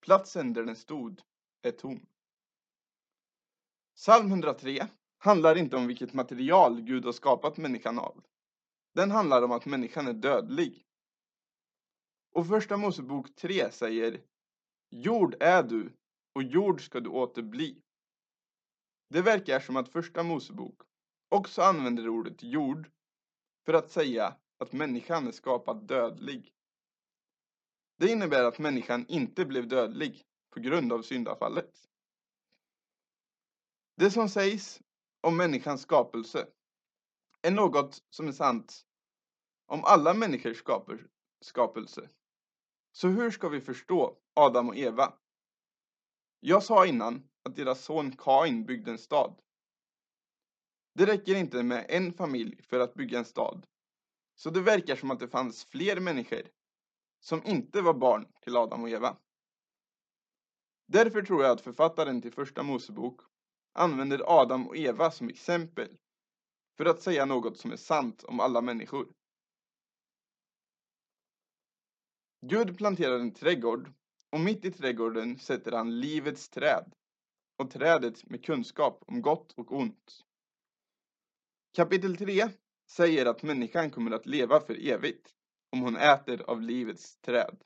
Platsen 0.00 0.52
där 0.52 0.64
den 0.64 0.76
stod 0.76 1.20
är 1.62 1.70
tom. 1.70 2.06
Psalm 3.94 4.26
103 4.26 4.86
handlar 5.18 5.58
inte 5.58 5.76
om 5.76 5.86
vilket 5.86 6.12
material 6.12 6.80
Gud 6.80 7.04
har 7.04 7.12
skapat 7.12 7.56
människan 7.56 7.98
av. 7.98 8.24
Den 8.94 9.10
handlar 9.10 9.42
om 9.42 9.52
att 9.52 9.66
människan 9.66 10.08
är 10.08 10.12
dödlig. 10.12 10.87
Och 12.38 12.48
första 12.48 12.76
Mosebok 12.76 13.34
3 13.34 13.70
säger 13.70 14.22
Jord 14.90 15.36
är 15.40 15.62
du 15.62 15.92
och 16.34 16.42
jord 16.42 16.84
ska 16.84 17.00
du 17.00 17.10
åter 17.10 17.42
bli. 17.42 17.82
Det 19.08 19.22
verkar 19.22 19.60
som 19.60 19.76
att 19.76 19.88
första 19.88 20.22
Mosebok 20.22 20.82
också 21.28 21.62
använder 21.62 22.08
ordet 22.08 22.42
jord 22.42 22.90
för 23.66 23.74
att 23.74 23.90
säga 23.90 24.36
att 24.58 24.72
människan 24.72 25.26
är 25.26 25.32
skapad 25.32 25.86
dödlig. 25.86 26.52
Det 27.96 28.08
innebär 28.12 28.44
att 28.44 28.58
människan 28.58 29.06
inte 29.08 29.44
blev 29.44 29.68
dödlig 29.68 30.24
på 30.50 30.60
grund 30.60 30.92
av 30.92 31.02
syndafallet. 31.02 31.88
Det 33.96 34.10
som 34.10 34.28
sägs 34.28 34.80
om 35.20 35.36
människans 35.36 35.82
skapelse 35.82 36.48
är 37.42 37.50
något 37.50 38.04
som 38.10 38.28
är 38.28 38.32
sant 38.32 38.86
om 39.66 39.84
alla 39.84 40.14
människors 40.14 40.62
skapelse. 41.40 42.08
Så 42.92 43.08
hur 43.08 43.30
ska 43.30 43.48
vi 43.48 43.60
förstå 43.60 44.18
Adam 44.34 44.68
och 44.68 44.76
Eva? 44.76 45.12
Jag 46.40 46.62
sa 46.62 46.86
innan 46.86 47.28
att 47.42 47.56
deras 47.56 47.84
son 47.84 48.16
Kain 48.16 48.66
byggde 48.66 48.90
en 48.90 48.98
stad. 48.98 49.40
Det 50.94 51.06
räcker 51.06 51.34
inte 51.34 51.62
med 51.62 51.86
en 51.88 52.12
familj 52.12 52.62
för 52.62 52.80
att 52.80 52.94
bygga 52.94 53.18
en 53.18 53.24
stad. 53.24 53.66
Så 54.34 54.50
det 54.50 54.60
verkar 54.60 54.96
som 54.96 55.10
att 55.10 55.20
det 55.20 55.28
fanns 55.28 55.64
fler 55.64 56.00
människor 56.00 56.42
som 57.20 57.46
inte 57.46 57.82
var 57.82 57.94
barn 57.94 58.26
till 58.40 58.56
Adam 58.56 58.82
och 58.82 58.90
Eva. 58.90 59.16
Därför 60.86 61.22
tror 61.22 61.42
jag 61.42 61.50
att 61.50 61.60
författaren 61.60 62.22
till 62.22 62.32
första 62.32 62.62
Mosebok 62.62 63.20
använder 63.72 64.40
Adam 64.40 64.68
och 64.68 64.76
Eva 64.76 65.10
som 65.10 65.28
exempel 65.28 65.98
för 66.76 66.84
att 66.84 67.02
säga 67.02 67.24
något 67.24 67.58
som 67.58 67.72
är 67.72 67.76
sant 67.76 68.24
om 68.24 68.40
alla 68.40 68.60
människor. 68.60 69.12
Gud 72.40 72.78
planterar 72.78 73.18
en 73.18 73.34
trädgård 73.34 73.92
och 74.30 74.40
mitt 74.40 74.64
i 74.64 74.70
trädgården 74.70 75.38
sätter 75.38 75.72
han 75.72 76.00
livets 76.00 76.48
träd 76.48 76.94
och 77.56 77.70
trädet 77.70 78.30
med 78.30 78.44
kunskap 78.44 79.04
om 79.06 79.22
gott 79.22 79.52
och 79.52 79.72
ont. 79.72 80.24
Kapitel 81.72 82.16
3 82.16 82.48
säger 82.90 83.26
att 83.26 83.42
människan 83.42 83.90
kommer 83.90 84.10
att 84.10 84.26
leva 84.26 84.60
för 84.60 84.88
evigt 84.88 85.34
om 85.70 85.80
hon 85.80 85.96
äter 85.96 86.42
av 86.50 86.62
livets 86.62 87.16
träd. 87.16 87.62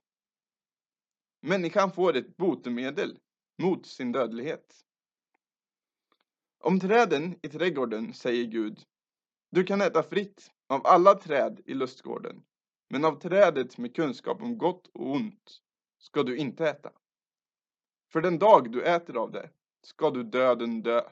Människan 1.41 1.93
får 1.93 2.17
ett 2.17 2.37
botemedel 2.37 3.19
mot 3.63 3.87
sin 3.87 4.13
dödlighet. 4.13 4.85
Om 6.59 6.81
träden 6.81 7.39
i 7.43 7.49
trädgården 7.49 8.15
säger 8.15 8.45
Gud, 8.45 8.83
du 9.51 9.65
kan 9.65 9.81
äta 9.81 10.03
fritt 10.03 10.51
av 10.67 10.87
alla 10.87 11.15
träd 11.15 11.61
i 11.67 11.75
lustgården, 11.75 12.45
men 12.93 13.05
av 13.05 13.21
trädet 13.21 13.79
med 13.79 13.97
kunskap 13.97 14.43
om 14.43 14.59
gott 14.59 14.87
och 14.87 15.11
ont 15.11 15.61
ska 15.99 16.23
du 16.23 16.37
inte 16.37 16.69
äta. 16.69 16.93
För 18.13 18.21
den 18.21 18.39
dag 18.39 18.73
du 18.73 18.83
äter 18.83 19.17
av 19.17 19.31
det 19.33 19.51
ska 19.83 20.11
du 20.11 20.23
döden 20.23 20.83
dö. 20.83 21.03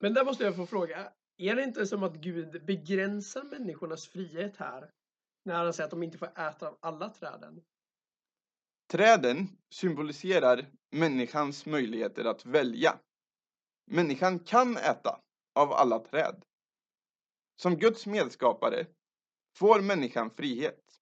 Men 0.00 0.14
där 0.14 0.24
måste 0.24 0.44
jag 0.44 0.56
få 0.56 0.66
fråga, 0.66 1.12
är 1.36 1.56
det 1.56 1.64
inte 1.64 1.86
som 1.86 2.02
att 2.02 2.14
Gud 2.14 2.64
begränsar 2.64 3.44
människornas 3.44 4.08
frihet 4.08 4.56
här? 4.56 4.90
När 5.44 5.54
han 5.54 5.72
säger 5.72 5.84
att 5.84 5.90
de 5.90 6.02
inte 6.02 6.18
får 6.18 6.28
äta 6.28 6.68
av 6.68 6.78
alla 6.80 7.08
träden. 7.08 7.62
Träden 8.90 9.48
symboliserar 9.70 10.66
människans 10.90 11.66
möjligheter 11.66 12.24
att 12.24 12.46
välja. 12.46 12.98
Människan 13.86 14.38
kan 14.38 14.76
äta 14.76 15.20
av 15.54 15.72
alla 15.72 15.98
träd. 15.98 16.44
Som 17.56 17.76
Guds 17.76 18.06
medskapare 18.06 18.86
får 19.58 19.80
människan 19.80 20.30
frihet. 20.30 21.00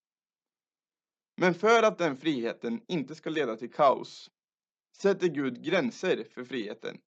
Men 1.36 1.54
för 1.54 1.82
att 1.82 1.98
den 1.98 2.16
friheten 2.16 2.84
inte 2.88 3.14
ska 3.14 3.30
leda 3.30 3.56
till 3.56 3.72
kaos 3.72 4.30
sätter 4.96 5.28
Gud 5.28 5.64
gränser 5.64 6.24
för 6.30 6.44
friheten. 6.44 7.00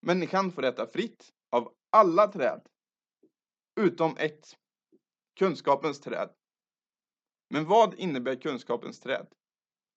Människan 0.00 0.52
får 0.52 0.64
äta 0.64 0.86
fritt 0.86 1.32
av 1.50 1.74
alla 1.90 2.28
träd 2.28 2.68
utom 3.80 4.16
ett, 4.16 4.56
kunskapens 5.36 6.00
träd. 6.00 6.30
Men 7.50 7.64
vad 7.64 7.94
innebär 7.94 8.36
kunskapens 8.36 9.00
träd? 9.00 9.26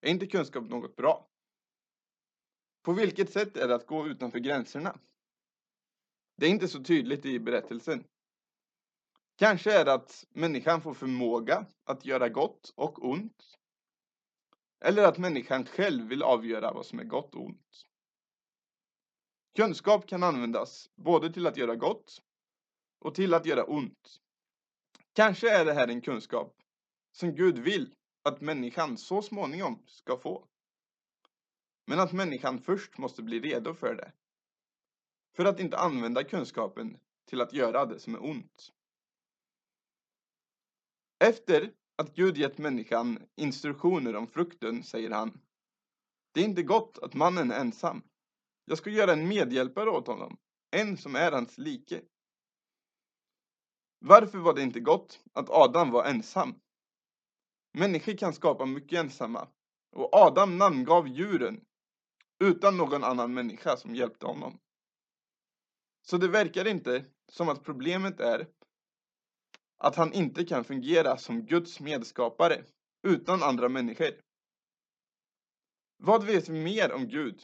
Är 0.00 0.10
inte 0.10 0.26
kunskap 0.26 0.64
något 0.64 0.96
bra? 0.96 1.28
På 2.82 2.92
vilket 2.92 3.32
sätt 3.32 3.56
är 3.56 3.68
det 3.68 3.74
att 3.74 3.86
gå 3.86 4.06
utanför 4.06 4.38
gränserna? 4.38 4.98
Det 6.36 6.46
är 6.46 6.50
inte 6.50 6.68
så 6.68 6.82
tydligt 6.84 7.26
i 7.26 7.38
berättelsen. 7.38 8.04
Kanske 9.40 9.72
är 9.72 9.84
det 9.84 9.92
att 9.92 10.26
människan 10.30 10.82
får 10.82 10.94
förmåga 10.94 11.66
att 11.84 12.04
göra 12.04 12.28
gott 12.28 12.72
och 12.76 13.04
ont. 13.04 13.58
Eller 14.80 15.02
att 15.04 15.18
människan 15.18 15.66
själv 15.66 16.08
vill 16.08 16.22
avgöra 16.22 16.72
vad 16.72 16.86
som 16.86 16.98
är 16.98 17.04
gott 17.04 17.34
och 17.34 17.44
ont. 17.44 17.86
Kunskap 19.56 20.06
kan 20.06 20.22
användas 20.22 20.90
både 20.96 21.32
till 21.32 21.46
att 21.46 21.56
göra 21.56 21.76
gott 21.76 22.22
och 22.98 23.14
till 23.14 23.34
att 23.34 23.46
göra 23.46 23.64
ont. 23.64 24.20
Kanske 25.12 25.50
är 25.50 25.64
det 25.64 25.72
här 25.72 25.88
en 25.88 26.00
kunskap 26.00 26.56
som 27.12 27.34
Gud 27.34 27.58
vill 27.58 27.94
att 28.22 28.40
människan 28.40 28.96
så 28.96 29.22
småningom 29.22 29.82
ska 29.86 30.16
få. 30.16 30.46
Men 31.86 32.00
att 32.00 32.12
människan 32.12 32.58
först 32.58 32.98
måste 32.98 33.22
bli 33.22 33.40
redo 33.40 33.74
för 33.74 33.94
det. 33.94 34.12
För 35.36 35.44
att 35.44 35.60
inte 35.60 35.78
använda 35.78 36.24
kunskapen 36.24 36.98
till 37.26 37.40
att 37.40 37.52
göra 37.52 37.86
det 37.86 38.00
som 38.00 38.14
är 38.14 38.24
ont. 38.24 38.72
Efter 41.24 41.72
att 41.96 42.14
Gud 42.14 42.36
gett 42.36 42.58
människan 42.58 43.18
instruktioner 43.36 44.16
om 44.16 44.26
frukten 44.26 44.82
säger 44.82 45.10
han 45.10 45.40
Det 46.32 46.40
är 46.40 46.44
inte 46.44 46.62
gott 46.62 46.98
att 46.98 47.14
mannen 47.14 47.50
är 47.50 47.60
ensam. 47.60 48.02
Jag 48.64 48.78
ska 48.78 48.90
göra 48.90 49.12
en 49.12 49.28
medhjälpare 49.28 49.90
åt 49.90 50.06
honom, 50.06 50.36
en 50.70 50.96
som 50.96 51.16
är 51.16 51.32
hans 51.32 51.58
like. 51.58 52.02
Varför 53.98 54.38
var 54.38 54.54
det 54.54 54.62
inte 54.62 54.80
gott 54.80 55.20
att 55.32 55.50
Adam 55.50 55.90
var 55.90 56.04
ensam? 56.04 56.54
Människor 57.72 58.12
kan 58.12 58.32
skapa 58.32 58.66
mycket 58.66 58.98
ensamma 58.98 59.48
och 59.92 60.14
Adam 60.14 60.58
namngav 60.58 61.08
djuren 61.08 61.64
utan 62.38 62.76
någon 62.76 63.04
annan 63.04 63.34
människa 63.34 63.76
som 63.76 63.94
hjälpte 63.94 64.26
honom. 64.26 64.58
Så 66.02 66.16
det 66.16 66.28
verkar 66.28 66.66
inte 66.66 67.04
som 67.28 67.48
att 67.48 67.64
problemet 67.64 68.20
är 68.20 68.48
att 69.80 69.96
han 69.96 70.12
inte 70.12 70.44
kan 70.44 70.64
fungera 70.64 71.16
som 71.16 71.46
Guds 71.46 71.80
medskapare 71.80 72.64
utan 73.02 73.42
andra 73.42 73.68
människor. 73.68 74.20
Vad 75.96 76.24
vet 76.24 76.48
vi 76.48 76.64
mer 76.64 76.92
om 76.92 77.08
Gud 77.08 77.42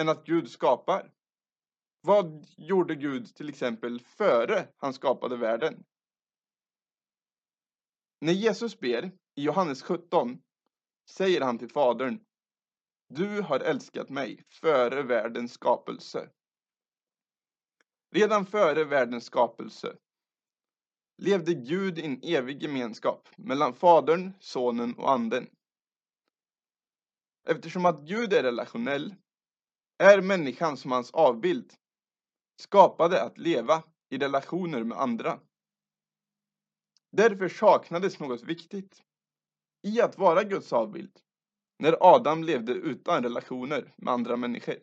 än 0.00 0.08
att 0.08 0.24
Gud 0.24 0.50
skapar? 0.50 1.12
Vad 2.00 2.46
gjorde 2.56 2.94
Gud 2.94 3.34
till 3.34 3.48
exempel 3.48 4.00
före 4.00 4.68
han 4.76 4.92
skapade 4.92 5.36
världen? 5.36 5.84
När 8.20 8.32
Jesus 8.32 8.80
ber 8.80 9.04
i 9.34 9.42
Johannes 9.42 9.82
17 9.82 10.42
säger 11.10 11.40
han 11.40 11.58
till 11.58 11.70
Fadern 11.70 12.24
Du 13.08 13.40
har 13.40 13.60
älskat 13.60 14.08
mig 14.08 14.44
före 14.48 15.02
världens 15.02 15.52
skapelse. 15.52 16.30
Redan 18.10 18.46
före 18.46 18.84
världens 18.84 19.24
skapelse 19.24 19.96
levde 21.16 21.54
Gud 21.54 21.98
i 21.98 22.06
en 22.06 22.20
evig 22.22 22.62
gemenskap 22.62 23.28
mellan 23.36 23.74
Fadern, 23.74 24.32
Sonen 24.40 24.94
och 24.94 25.10
Anden. 25.10 25.50
Eftersom 27.48 27.86
att 27.86 28.00
Gud 28.00 28.32
är 28.32 28.42
relationell 28.42 29.14
är 29.98 30.22
människan 30.22 30.76
som 30.76 30.92
hans 30.92 31.10
avbild 31.10 31.72
skapade 32.56 33.22
att 33.22 33.38
leva 33.38 33.82
i 34.08 34.18
relationer 34.18 34.84
med 34.84 34.98
andra. 34.98 35.40
Därför 37.10 37.48
saknades 37.48 38.18
något 38.18 38.42
viktigt 38.42 39.02
i 39.82 40.00
att 40.00 40.18
vara 40.18 40.44
Guds 40.44 40.72
avbild 40.72 41.20
när 41.78 41.96
Adam 42.00 42.44
levde 42.44 42.72
utan 42.72 43.22
relationer 43.22 43.94
med 43.96 44.14
andra 44.14 44.36
människor. 44.36 44.76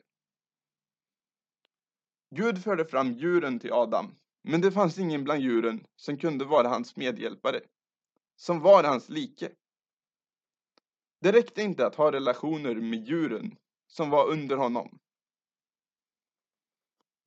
Gud 2.35 2.63
förde 2.63 2.85
fram 2.85 3.13
djuren 3.13 3.59
till 3.59 3.73
Adam, 3.73 4.15
men 4.41 4.61
det 4.61 4.71
fanns 4.71 4.97
ingen 4.97 5.23
bland 5.23 5.41
djuren 5.41 5.85
som 5.95 6.17
kunde 6.17 6.45
vara 6.45 6.67
hans 6.67 6.95
medhjälpare, 6.95 7.61
som 8.35 8.59
var 8.59 8.83
hans 8.83 9.09
like. 9.09 9.51
Det 11.21 11.31
räckte 11.31 11.61
inte 11.61 11.85
att 11.85 11.95
ha 11.95 12.11
relationer 12.11 12.75
med 12.75 13.07
djuren 13.07 13.55
som 13.87 14.09
var 14.09 14.27
under 14.29 14.57
honom. 14.57 14.99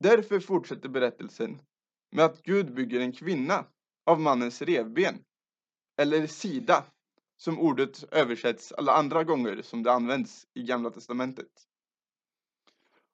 Därför 0.01 0.41
fortsätter 0.41 0.89
berättelsen 0.89 1.63
med 2.11 2.25
att 2.25 2.43
Gud 2.43 2.75
bygger 2.75 3.01
en 3.01 3.13
kvinna 3.13 3.65
av 4.05 4.21
mannens 4.21 4.63
revben, 4.63 5.25
eller 5.97 6.27
sida, 6.27 6.85
som 7.37 7.59
ordet 7.59 8.05
översätts 8.13 8.73
alla 8.73 8.93
andra 8.93 9.25
gånger 9.25 9.63
som 9.63 9.83
det 9.83 9.93
används 9.93 10.47
i 10.55 10.63
Gamla 10.63 10.91
Testamentet. 10.91 11.69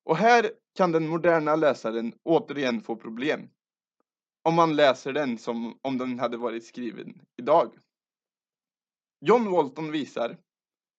Och 0.04 0.16
här 0.16 0.50
kan 0.74 0.92
den 0.92 1.08
moderna 1.08 1.56
läsaren 1.56 2.12
återigen 2.22 2.80
få 2.80 2.96
problem. 2.96 3.48
Om 4.42 4.54
man 4.54 4.76
läser 4.76 5.12
den 5.12 5.38
som 5.38 5.78
om 5.82 5.98
den 5.98 6.18
hade 6.18 6.36
varit 6.36 6.66
skriven 6.66 7.20
idag. 7.36 7.78
John 9.20 9.50
Walton 9.50 9.92
visar 9.92 10.38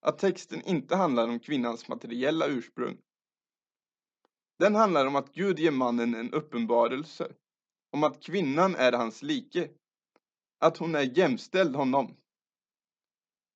att 0.02 0.20
texten 0.20 0.62
inte 0.62 0.96
handlar 0.96 1.28
om 1.28 1.40
kvinnans 1.40 1.88
materiella 1.88 2.48
ursprung. 2.48 2.98
Den 4.60 4.76
handlar 4.76 5.06
om 5.06 5.16
att 5.16 5.34
Gud 5.34 5.60
ger 5.60 5.72
mannen 5.72 6.16
en 6.16 6.34
uppenbarelse 6.34 7.34
om 7.92 8.04
att 8.04 8.24
kvinnan 8.24 8.76
är 8.76 8.92
hans 8.92 9.22
like, 9.24 9.70
att 10.60 10.78
hon 10.78 10.96
är 10.96 11.18
jämställd 11.18 11.76
honom. 11.76 12.16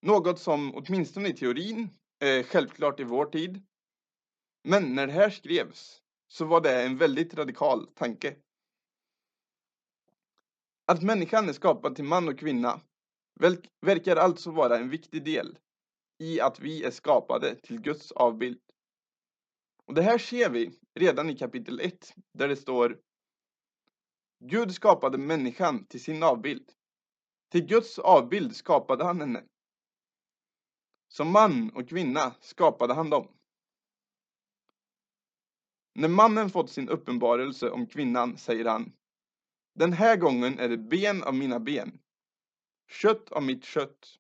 Något 0.02 0.39
som 0.39 0.76
åtminstone 0.76 1.30
i 1.30 1.34
teorin 1.34 1.89
är 2.19 2.43
självklart 2.43 3.00
i 3.00 3.04
vår 3.04 3.26
tid. 3.26 3.62
Men 4.63 4.96
när 4.96 5.08
det 5.08 5.13
här 5.13 5.30
skrevs 5.30 6.02
så 6.28 6.46
var 6.46 6.62
det 6.62 6.84
en 6.84 6.98
väldigt 6.98 7.34
radikal 7.34 7.88
tanke. 7.88 8.36
Att 10.86 11.04
människan 11.04 11.50
är 11.50 11.54
skapad 11.54 11.96
till 11.96 12.06
man 12.06 12.28
och 12.28 12.39
kvinna 12.39 12.82
verkar 13.82 14.15
alltså 14.15 14.52
vara 14.52 14.78
en 14.78 14.89
viktig 14.89 15.26
del 15.26 15.60
i 16.19 16.41
att 16.41 16.60
vi 16.60 16.84
är 16.84 16.91
skapade 16.91 17.56
till 17.56 17.82
Guds 17.82 18.12
avbild. 18.12 18.62
Och 19.86 19.93
det 19.93 20.02
här 20.02 20.17
ser 20.17 20.50
vi 20.50 20.80
redan 20.96 21.30
i 21.30 21.38
kapitel 21.38 21.80
1 21.80 22.13
där 22.34 22.48
det 22.48 22.56
står 22.56 23.00
Gud 24.39 24.74
skapade 24.74 25.17
människan 25.17 25.86
till 25.86 26.04
sin 26.04 26.24
avbild. 26.24 26.72
Till 27.52 27.65
Guds 27.65 28.00
avbild 28.00 28.56
skapade 28.56 29.04
han 29.04 29.19
henne. 29.19 29.43
Som 31.08 31.32
man 31.32 31.69
och 31.69 31.89
kvinna 31.89 32.36
skapade 32.39 32.93
han 32.93 33.10
dem. 33.10 33.28
När 35.96 36.08
mannen 36.08 36.50
fått 36.50 36.69
sin 36.69 36.89
uppenbarelse 36.89 37.69
om 37.69 37.88
kvinnan 37.88 38.38
säger 38.38 38.65
han 38.65 38.93
den 39.73 39.93
här 39.93 40.17
gången 40.17 40.59
är 40.59 40.69
det 40.69 40.77
ben 40.77 41.23
av 41.23 41.33
mina 41.33 41.59
ben, 41.59 41.99
kött 42.88 43.31
av 43.31 43.43
mitt 43.43 43.63
kött. 43.63 44.19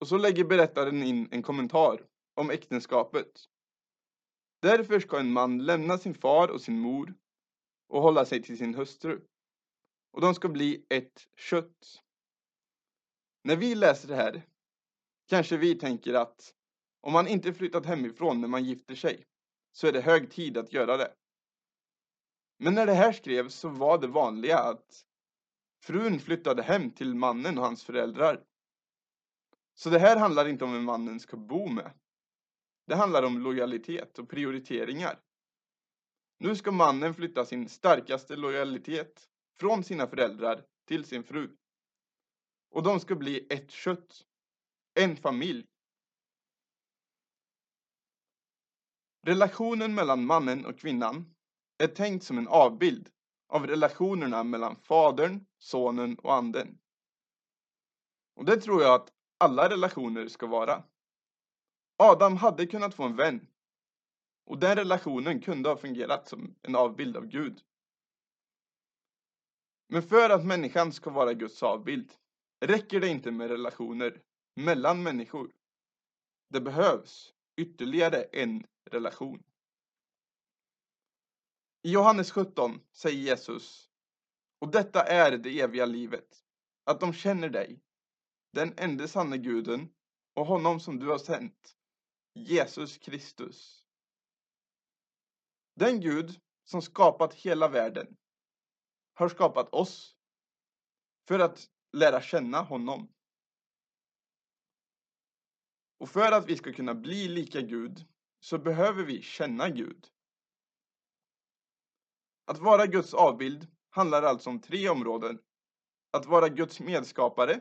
Och 0.00 0.08
så 0.08 0.18
lägger 0.18 0.44
berättaren 0.44 1.02
in 1.02 1.28
en 1.30 1.42
kommentar 1.42 2.06
om 2.34 2.50
äktenskapet. 2.50 3.44
Därför 4.62 5.00
ska 5.00 5.18
en 5.18 5.32
man 5.32 5.64
lämna 5.64 5.98
sin 5.98 6.14
far 6.14 6.48
och 6.48 6.60
sin 6.60 6.78
mor 6.78 7.14
och 7.88 8.02
hålla 8.02 8.24
sig 8.24 8.42
till 8.42 8.58
sin 8.58 8.74
hustru. 8.74 9.20
Och 10.12 10.20
de 10.20 10.34
ska 10.34 10.48
bli 10.48 10.86
ett 10.88 11.28
kött. 11.36 12.02
När 13.44 13.56
vi 13.56 13.74
läser 13.74 14.08
det 14.08 14.16
här 14.16 14.42
kanske 15.28 15.56
vi 15.56 15.74
tänker 15.74 16.14
att 16.14 16.54
om 17.00 17.12
man 17.12 17.28
inte 17.28 17.54
flyttat 17.54 17.86
hemifrån 17.86 18.40
när 18.40 18.48
man 18.48 18.64
gifter 18.64 18.94
sig 18.94 19.26
så 19.72 19.86
är 19.86 19.92
det 19.92 20.00
hög 20.00 20.30
tid 20.30 20.56
att 20.56 20.72
göra 20.72 20.96
det. 20.96 21.14
Men 22.56 22.74
när 22.74 22.86
det 22.86 22.94
här 22.94 23.12
skrevs 23.12 23.54
så 23.54 23.68
var 23.68 23.98
det 23.98 24.06
vanliga 24.06 24.58
att 24.58 25.04
frun 25.82 26.20
flyttade 26.20 26.62
hem 26.62 26.90
till 26.90 27.14
mannen 27.14 27.58
och 27.58 27.64
hans 27.64 27.84
föräldrar. 27.84 28.44
Så 29.74 29.90
det 29.90 29.98
här 29.98 30.16
handlar 30.16 30.48
inte 30.48 30.64
om 30.64 30.72
vem 30.72 30.84
mannen 30.84 31.20
ska 31.20 31.36
bo 31.36 31.68
med. 31.68 31.92
Det 32.86 32.94
handlar 32.94 33.22
om 33.22 33.38
lojalitet 33.38 34.18
och 34.18 34.28
prioriteringar. 34.28 35.20
Nu 36.38 36.56
ska 36.56 36.72
mannen 36.72 37.14
flytta 37.14 37.44
sin 37.44 37.68
starkaste 37.68 38.36
lojalitet 38.36 39.28
från 39.58 39.84
sina 39.84 40.06
föräldrar 40.06 40.64
till 40.84 41.04
sin 41.04 41.24
fru. 41.24 41.56
Och 42.70 42.82
de 42.82 43.00
ska 43.00 43.14
bli 43.14 43.46
ett 43.50 43.70
kött, 43.70 44.26
en 44.94 45.16
familj. 45.16 45.66
Relationen 49.26 49.94
mellan 49.94 50.26
mannen 50.26 50.66
och 50.66 50.78
kvinnan 50.78 51.33
är 51.84 51.88
tänkt 51.88 52.24
som 52.24 52.38
en 52.38 52.48
avbild 52.48 53.10
av 53.48 53.66
relationerna 53.66 54.44
mellan 54.44 54.76
fadern, 54.76 55.46
sonen 55.58 56.18
och 56.18 56.34
anden. 56.34 56.78
Och 58.36 58.44
det 58.44 58.56
tror 58.56 58.82
jag 58.82 58.94
att 58.94 59.12
alla 59.38 59.68
relationer 59.68 60.28
ska 60.28 60.46
vara. 60.46 60.84
Adam 61.96 62.36
hade 62.36 62.66
kunnat 62.66 62.94
få 62.94 63.02
en 63.02 63.16
vän 63.16 63.46
och 64.46 64.58
den 64.58 64.76
relationen 64.76 65.40
kunde 65.40 65.68
ha 65.68 65.76
fungerat 65.76 66.28
som 66.28 66.54
en 66.62 66.76
avbild 66.76 67.16
av 67.16 67.26
Gud. 67.26 67.60
Men 69.88 70.02
för 70.02 70.30
att 70.30 70.46
människan 70.46 70.92
ska 70.92 71.10
vara 71.10 71.34
Guds 71.34 71.62
avbild 71.62 72.12
räcker 72.60 73.00
det 73.00 73.08
inte 73.08 73.30
med 73.30 73.50
relationer 73.50 74.22
mellan 74.54 75.02
människor. 75.02 75.52
Det 76.48 76.60
behövs 76.60 77.34
ytterligare 77.56 78.22
en 78.22 78.66
relation. 78.90 79.42
I 81.86 81.90
Johannes 81.90 82.30
17 82.30 82.80
säger 82.92 83.18
Jesus, 83.18 83.90
och 84.58 84.70
detta 84.70 85.02
är 85.02 85.38
det 85.38 85.60
eviga 85.60 85.86
livet, 85.86 86.44
att 86.84 87.00
de 87.00 87.12
känner 87.12 87.48
dig, 87.48 87.80
den 88.52 88.74
enda 88.76 89.08
sanne 89.08 89.38
guden 89.38 89.92
och 90.34 90.46
honom 90.46 90.80
som 90.80 90.98
du 90.98 91.08
har 91.08 91.18
sänt, 91.18 91.76
Jesus 92.34 92.98
Kristus. 92.98 93.86
Den 95.74 96.00
Gud 96.00 96.40
som 96.64 96.82
skapat 96.82 97.34
hela 97.34 97.68
världen 97.68 98.16
har 99.14 99.28
skapat 99.28 99.74
oss 99.74 100.16
för 101.28 101.38
att 101.38 101.70
lära 101.92 102.20
känna 102.20 102.60
honom. 102.60 103.12
Och 105.98 106.08
för 106.08 106.32
att 106.32 106.48
vi 106.48 106.56
ska 106.56 106.72
kunna 106.72 106.94
bli 106.94 107.28
lika 107.28 107.60
Gud 107.60 108.04
så 108.40 108.58
behöver 108.58 109.04
vi 109.04 109.22
känna 109.22 109.68
Gud. 109.68 110.13
Att 112.46 112.58
vara 112.58 112.86
Guds 112.86 113.14
avbild 113.14 113.66
handlar 113.90 114.22
alltså 114.22 114.50
om 114.50 114.60
tre 114.60 114.88
områden. 114.88 115.38
Att 116.10 116.26
vara 116.26 116.48
Guds 116.48 116.80
medskapare, 116.80 117.60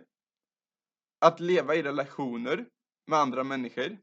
att 1.19 1.39
leva 1.39 1.75
i 1.75 1.83
relationer 1.83 2.65
med 3.07 3.19
andra 3.19 3.43
människor 3.43 3.97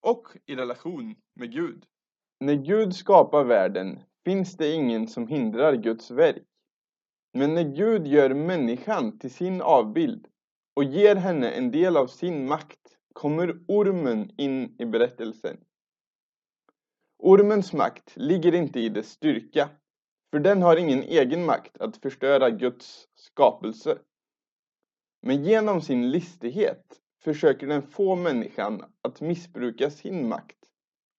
och 0.00 0.28
i 0.46 0.56
relation 0.56 1.14
med 1.34 1.52
Gud. 1.52 1.86
När 2.40 2.54
Gud 2.54 2.96
skapar 2.96 3.44
världen 3.44 4.02
finns 4.24 4.56
det 4.56 4.72
ingen 4.72 5.08
som 5.08 5.28
hindrar 5.28 5.74
Guds 5.74 6.10
verk. 6.10 6.46
Men 7.32 7.54
när 7.54 7.74
Gud 7.74 8.06
gör 8.06 8.34
människan 8.34 9.18
till 9.18 9.34
sin 9.34 9.62
avbild 9.62 10.26
och 10.74 10.84
ger 10.84 11.16
henne 11.16 11.50
en 11.50 11.70
del 11.70 11.96
av 11.96 12.06
sin 12.06 12.48
makt 12.48 12.96
kommer 13.12 13.64
ormen 13.68 14.32
in 14.36 14.76
i 14.78 14.84
berättelsen. 14.84 15.56
Ormens 17.18 17.72
makt 17.72 18.16
ligger 18.16 18.54
inte 18.54 18.80
i 18.80 18.88
dess 18.88 19.10
styrka, 19.10 19.68
för 20.30 20.38
den 20.38 20.62
har 20.62 20.76
ingen 20.76 21.02
egen 21.02 21.44
makt 21.44 21.80
att 21.80 21.96
förstöra 21.96 22.50
Guds 22.50 23.08
skapelse. 23.14 23.98
Men 25.22 25.44
genom 25.44 25.80
sin 25.80 26.10
listighet 26.10 27.00
försöker 27.24 27.66
den 27.66 27.82
få 27.82 28.16
människan 28.16 28.84
att 29.02 29.20
missbruka 29.20 29.90
sin 29.90 30.28
makt 30.28 30.56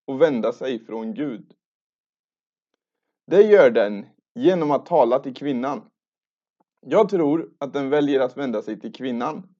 och 0.07 0.21
vända 0.21 0.53
sig 0.53 0.85
från 0.85 1.13
Gud. 1.13 1.53
Det 3.27 3.41
gör 3.41 3.69
den 3.69 4.05
genom 4.35 4.71
att 4.71 4.85
tala 4.85 5.19
till 5.19 5.33
kvinnan. 5.33 5.81
Jag 6.79 7.09
tror 7.09 7.53
att 7.57 7.73
den 7.73 7.89
väljer 7.89 8.19
att 8.19 8.37
vända 8.37 8.61
sig 8.61 8.79
till 8.79 8.93
kvinnan 8.93 9.55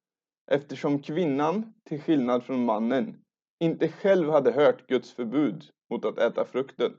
eftersom 0.52 1.02
kvinnan, 1.02 1.74
till 1.84 2.02
skillnad 2.02 2.44
från 2.44 2.66
mannen, 2.66 3.18
inte 3.60 3.88
själv 3.88 4.30
hade 4.30 4.52
hört 4.52 4.88
Guds 4.88 5.14
förbud 5.14 5.70
mot 5.90 6.06
att 6.06 6.18
äta 6.18 6.46
frukten. 6.46 6.98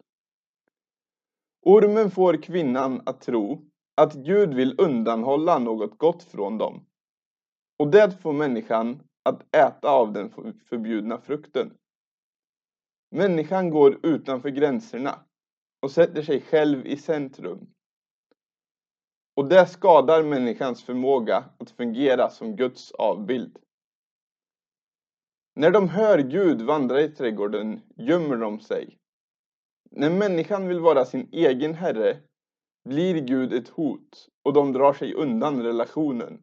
Ormen 1.64 2.10
får 2.10 2.42
kvinnan 2.42 3.02
att 3.06 3.20
tro 3.20 3.70
att 3.94 4.14
Gud 4.14 4.54
vill 4.54 4.74
undanhålla 4.78 5.58
något 5.58 5.98
gott 5.98 6.22
från 6.22 6.58
dem. 6.58 6.86
Och 7.78 7.90
det 7.90 8.22
får 8.22 8.32
människan 8.32 9.02
att 9.22 9.56
äta 9.56 9.90
av 9.90 10.12
den 10.12 10.30
förbjudna 10.68 11.20
frukten. 11.20 11.78
Människan 13.10 13.70
går 13.70 14.06
utanför 14.06 14.48
gränserna 14.48 15.24
och 15.82 15.90
sätter 15.90 16.22
sig 16.22 16.40
själv 16.40 16.86
i 16.86 16.96
centrum. 16.96 17.66
Och 19.36 19.48
det 19.48 19.66
skadar 19.66 20.22
människans 20.22 20.84
förmåga 20.84 21.44
att 21.58 21.70
fungera 21.70 22.30
som 22.30 22.56
Guds 22.56 22.92
avbild. 22.92 23.58
När 25.54 25.70
de 25.70 25.88
hör 25.88 26.18
Gud 26.18 26.62
vandra 26.62 27.00
i 27.00 27.08
trädgården 27.08 27.80
gömmer 27.96 28.36
de 28.36 28.60
sig. 28.60 28.98
När 29.94 30.10
människan 30.10 30.68
vill 30.68 30.80
vara 30.80 31.04
sin 31.04 31.28
egen 31.32 31.74
herre 31.74 32.20
blir 32.84 33.20
Gud 33.20 33.52
ett 33.52 33.68
hot 33.68 34.28
och 34.42 34.52
de 34.52 34.72
drar 34.72 34.92
sig 34.92 35.14
undan 35.14 35.62
relationen. 35.62 36.42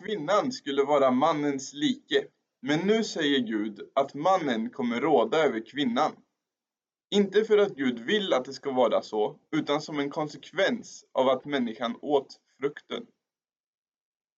Kvinnan 0.00 0.52
skulle 0.52 0.82
vara 0.84 1.10
mannens 1.10 1.72
like, 1.74 2.26
men 2.62 2.86
nu 2.86 3.04
säger 3.04 3.38
Gud 3.38 3.80
att 3.94 4.14
mannen 4.14 4.70
kommer 4.70 5.00
råda 5.00 5.38
över 5.38 5.66
kvinnan. 5.66 6.12
Inte 7.10 7.44
för 7.44 7.58
att 7.58 7.74
Gud 7.74 7.98
vill 7.98 8.32
att 8.32 8.44
det 8.44 8.52
ska 8.52 8.72
vara 8.72 9.02
så, 9.02 9.38
utan 9.50 9.80
som 9.80 9.98
en 9.98 10.10
konsekvens 10.10 11.04
av 11.12 11.28
att 11.28 11.44
människan 11.44 11.98
åt 12.02 12.40
frukten. 12.60 13.06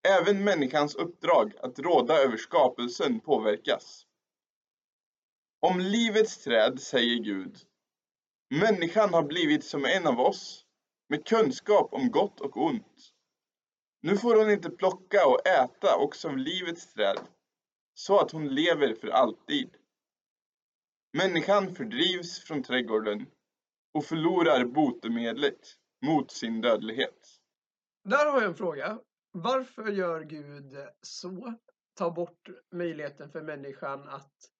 Även 0.09 0.44
människans 0.44 0.94
uppdrag 0.94 1.53
att 1.62 1.79
råda 1.79 2.14
över 2.14 2.37
skapelsen 2.37 3.20
påverkas. 3.20 4.07
Om 5.62 5.81
livets 5.81 6.44
träd 6.44 6.81
säger 6.81 7.16
Gud, 7.16 7.59
människan 8.51 9.14
har 9.14 9.23
blivit 9.23 9.64
som 9.64 9.85
en 9.85 10.07
av 10.07 10.20
oss, 10.20 10.66
med 11.09 11.27
kunskap 11.27 11.94
om 11.94 12.11
gott 12.11 12.40
och 12.40 12.57
ont. 12.57 13.12
Nu 14.03 14.16
får 14.16 14.37
hon 14.37 14.51
inte 14.51 14.70
plocka 14.70 15.27
och 15.27 15.46
äta 15.46 15.96
också 15.96 16.29
av 16.29 16.38
livets 16.38 16.94
träd, 16.94 17.18
så 17.94 18.20
att 18.20 18.31
hon 18.31 18.49
lever 18.49 18.94
för 18.94 19.09
alltid. 19.09 19.77
Människan 21.12 21.75
fördrivs 21.75 22.38
från 22.38 22.62
trädgården 22.62 23.27
och 23.94 24.05
förlorar 24.05 24.64
botemedlet 24.64 25.77
mot 26.07 26.31
sin 26.31 26.61
dödlighet. 26.61 27.40
Där 28.05 28.27
har 28.31 28.40
jag 28.40 28.51
en 28.51 28.57
fråga. 28.57 28.99
Varför 29.33 29.92
gör 29.92 30.20
Gud 30.20 30.77
så? 31.03 31.55
Ta 31.94 32.11
bort 32.11 32.49
möjligheten 32.73 33.31
för 33.31 33.42
människan 33.42 34.09
att 34.09 34.51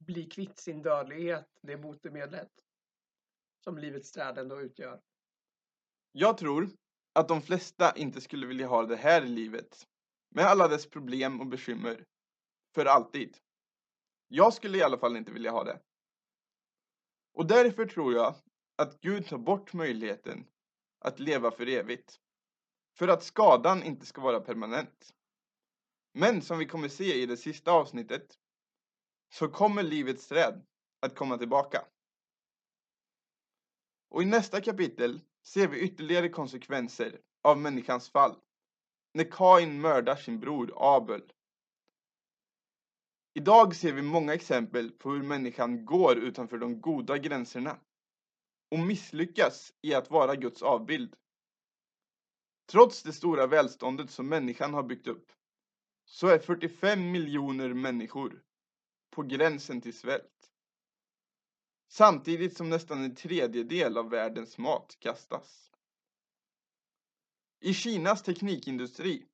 bli 0.00 0.26
kvitt 0.26 0.58
sin 0.58 0.82
dödlighet, 0.82 1.48
det 1.62 1.76
botemedlet 1.76 2.50
som 3.64 3.78
livets 3.78 4.12
träd 4.12 4.38
ändå 4.38 4.60
utgör. 4.60 5.00
Jag 6.12 6.38
tror 6.38 6.70
att 7.12 7.28
de 7.28 7.42
flesta 7.42 7.96
inte 7.96 8.20
skulle 8.20 8.46
vilja 8.46 8.66
ha 8.66 8.86
det 8.86 8.96
här 8.96 9.22
livet 9.22 9.86
med 10.28 10.44
alla 10.44 10.68
dess 10.68 10.90
problem 10.90 11.40
och 11.40 11.46
bekymmer 11.46 12.04
för 12.74 12.86
alltid. 12.86 13.36
Jag 14.28 14.54
skulle 14.54 14.78
i 14.78 14.82
alla 14.82 14.98
fall 14.98 15.16
inte 15.16 15.32
vilja 15.32 15.50
ha 15.50 15.64
det. 15.64 15.80
Och 17.32 17.46
därför 17.46 17.86
tror 17.86 18.14
jag 18.14 18.34
att 18.76 19.00
Gud 19.00 19.26
tar 19.26 19.38
bort 19.38 19.72
möjligheten 19.72 20.46
att 20.98 21.18
leva 21.18 21.50
för 21.50 21.68
evigt. 21.68 22.20
För 22.94 23.08
att 23.08 23.24
skadan 23.24 23.82
inte 23.82 24.06
ska 24.06 24.20
vara 24.20 24.40
permanent. 24.40 25.14
Men 26.12 26.42
som 26.42 26.58
vi 26.58 26.66
kommer 26.66 26.88
se 26.88 27.22
i 27.22 27.26
det 27.26 27.36
sista 27.36 27.72
avsnittet 27.72 28.38
så 29.32 29.48
kommer 29.48 29.82
livets 29.82 30.28
träd 30.28 30.66
att 31.00 31.14
komma 31.14 31.38
tillbaka. 31.38 31.84
Och 34.08 34.22
i 34.22 34.26
nästa 34.26 34.60
kapitel 34.60 35.20
ser 35.42 35.68
vi 35.68 35.80
ytterligare 35.80 36.28
konsekvenser 36.28 37.20
av 37.42 37.58
människans 37.58 38.10
fall. 38.10 38.36
När 39.14 39.24
Kain 39.24 39.80
mördar 39.80 40.16
sin 40.16 40.40
bror 40.40 40.72
Abel. 40.76 41.32
Idag 43.34 43.76
ser 43.76 43.92
vi 43.92 44.02
många 44.02 44.34
exempel 44.34 44.90
på 44.90 45.10
hur 45.10 45.22
människan 45.22 45.84
går 45.84 46.18
utanför 46.18 46.58
de 46.58 46.80
goda 46.80 47.18
gränserna 47.18 47.80
och 48.70 48.78
misslyckas 48.78 49.72
i 49.82 49.94
att 49.94 50.10
vara 50.10 50.36
Guds 50.36 50.62
avbild. 50.62 51.16
Trots 52.70 53.02
det 53.02 53.12
stora 53.12 53.46
välståndet 53.46 54.10
som 54.10 54.28
människan 54.28 54.74
har 54.74 54.82
byggt 54.82 55.06
upp 55.06 55.32
så 56.04 56.26
är 56.26 56.38
45 56.38 57.10
miljoner 57.10 57.74
människor 57.74 58.42
på 59.10 59.22
gränsen 59.22 59.80
till 59.80 59.98
svält. 59.98 60.50
Samtidigt 61.88 62.56
som 62.56 62.70
nästan 62.70 63.04
en 63.04 63.14
tredjedel 63.14 63.98
av 63.98 64.10
världens 64.10 64.58
mat 64.58 64.96
kastas. 65.00 65.70
I 67.60 67.74
Kinas 67.74 68.22
teknikindustri 68.22 69.26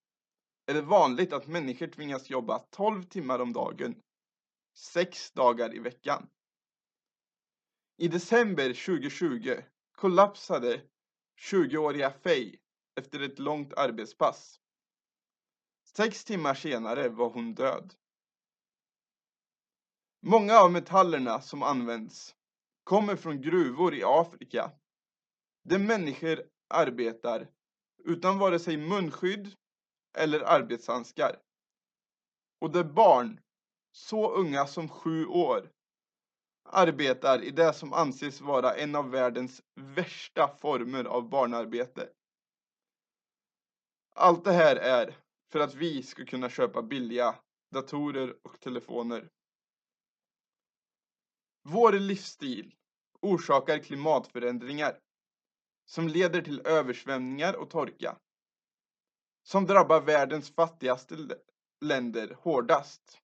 är 0.66 0.74
det 0.74 0.82
vanligt 0.82 1.32
att 1.32 1.46
människor 1.46 1.86
tvingas 1.86 2.30
jobba 2.30 2.58
12 2.58 3.02
timmar 3.02 3.38
om 3.38 3.52
dagen, 3.52 4.02
6 4.74 5.30
dagar 5.32 5.74
i 5.74 5.78
veckan. 5.78 6.28
I 7.96 8.08
december 8.08 8.86
2020 8.86 9.56
kollapsade 9.92 10.82
20-åriga 11.40 12.10
Fei 12.10 12.58
efter 12.94 13.20
ett 13.20 13.38
långt 13.38 13.74
arbetspass. 13.74 14.60
Sex 15.84 16.24
timmar 16.24 16.54
senare 16.54 17.08
var 17.08 17.30
hon 17.30 17.54
död. 17.54 17.94
Många 20.20 20.58
av 20.58 20.72
metallerna 20.72 21.40
som 21.40 21.62
används 21.62 22.34
kommer 22.84 23.16
från 23.16 23.40
gruvor 23.40 23.94
i 23.94 24.02
Afrika 24.04 24.72
där 25.64 25.78
människor 25.78 26.42
arbetar 26.68 27.48
utan 28.04 28.38
vare 28.38 28.58
sig 28.58 28.76
munskydd 28.76 29.54
eller 30.18 30.40
arbetshandskar. 30.40 31.36
Och 32.60 32.70
där 32.70 32.84
barn, 32.84 33.40
så 33.92 34.30
unga 34.32 34.66
som 34.66 34.88
sju 34.88 35.26
år, 35.26 35.70
arbetar 36.68 37.42
i 37.42 37.50
det 37.50 37.72
som 37.72 37.92
anses 37.92 38.40
vara 38.40 38.74
en 38.74 38.94
av 38.94 39.10
världens 39.10 39.62
värsta 39.74 40.56
former 40.60 41.04
av 41.04 41.28
barnarbete. 41.28 42.08
Allt 44.14 44.44
det 44.44 44.52
här 44.52 44.76
är 44.76 45.16
för 45.52 45.60
att 45.60 45.74
vi 45.74 46.02
ska 46.02 46.24
kunna 46.24 46.50
köpa 46.50 46.82
billiga 46.82 47.34
datorer 47.70 48.36
och 48.42 48.60
telefoner. 48.60 49.28
Vår 51.68 51.92
livsstil 51.92 52.74
orsakar 53.20 53.78
klimatförändringar 53.78 55.00
som 55.84 56.08
leder 56.08 56.42
till 56.42 56.60
översvämningar 56.66 57.56
och 57.56 57.70
torka 57.70 58.18
som 59.42 59.66
drabbar 59.66 60.00
världens 60.00 60.54
fattigaste 60.54 61.38
länder 61.80 62.36
hårdast. 62.40 63.20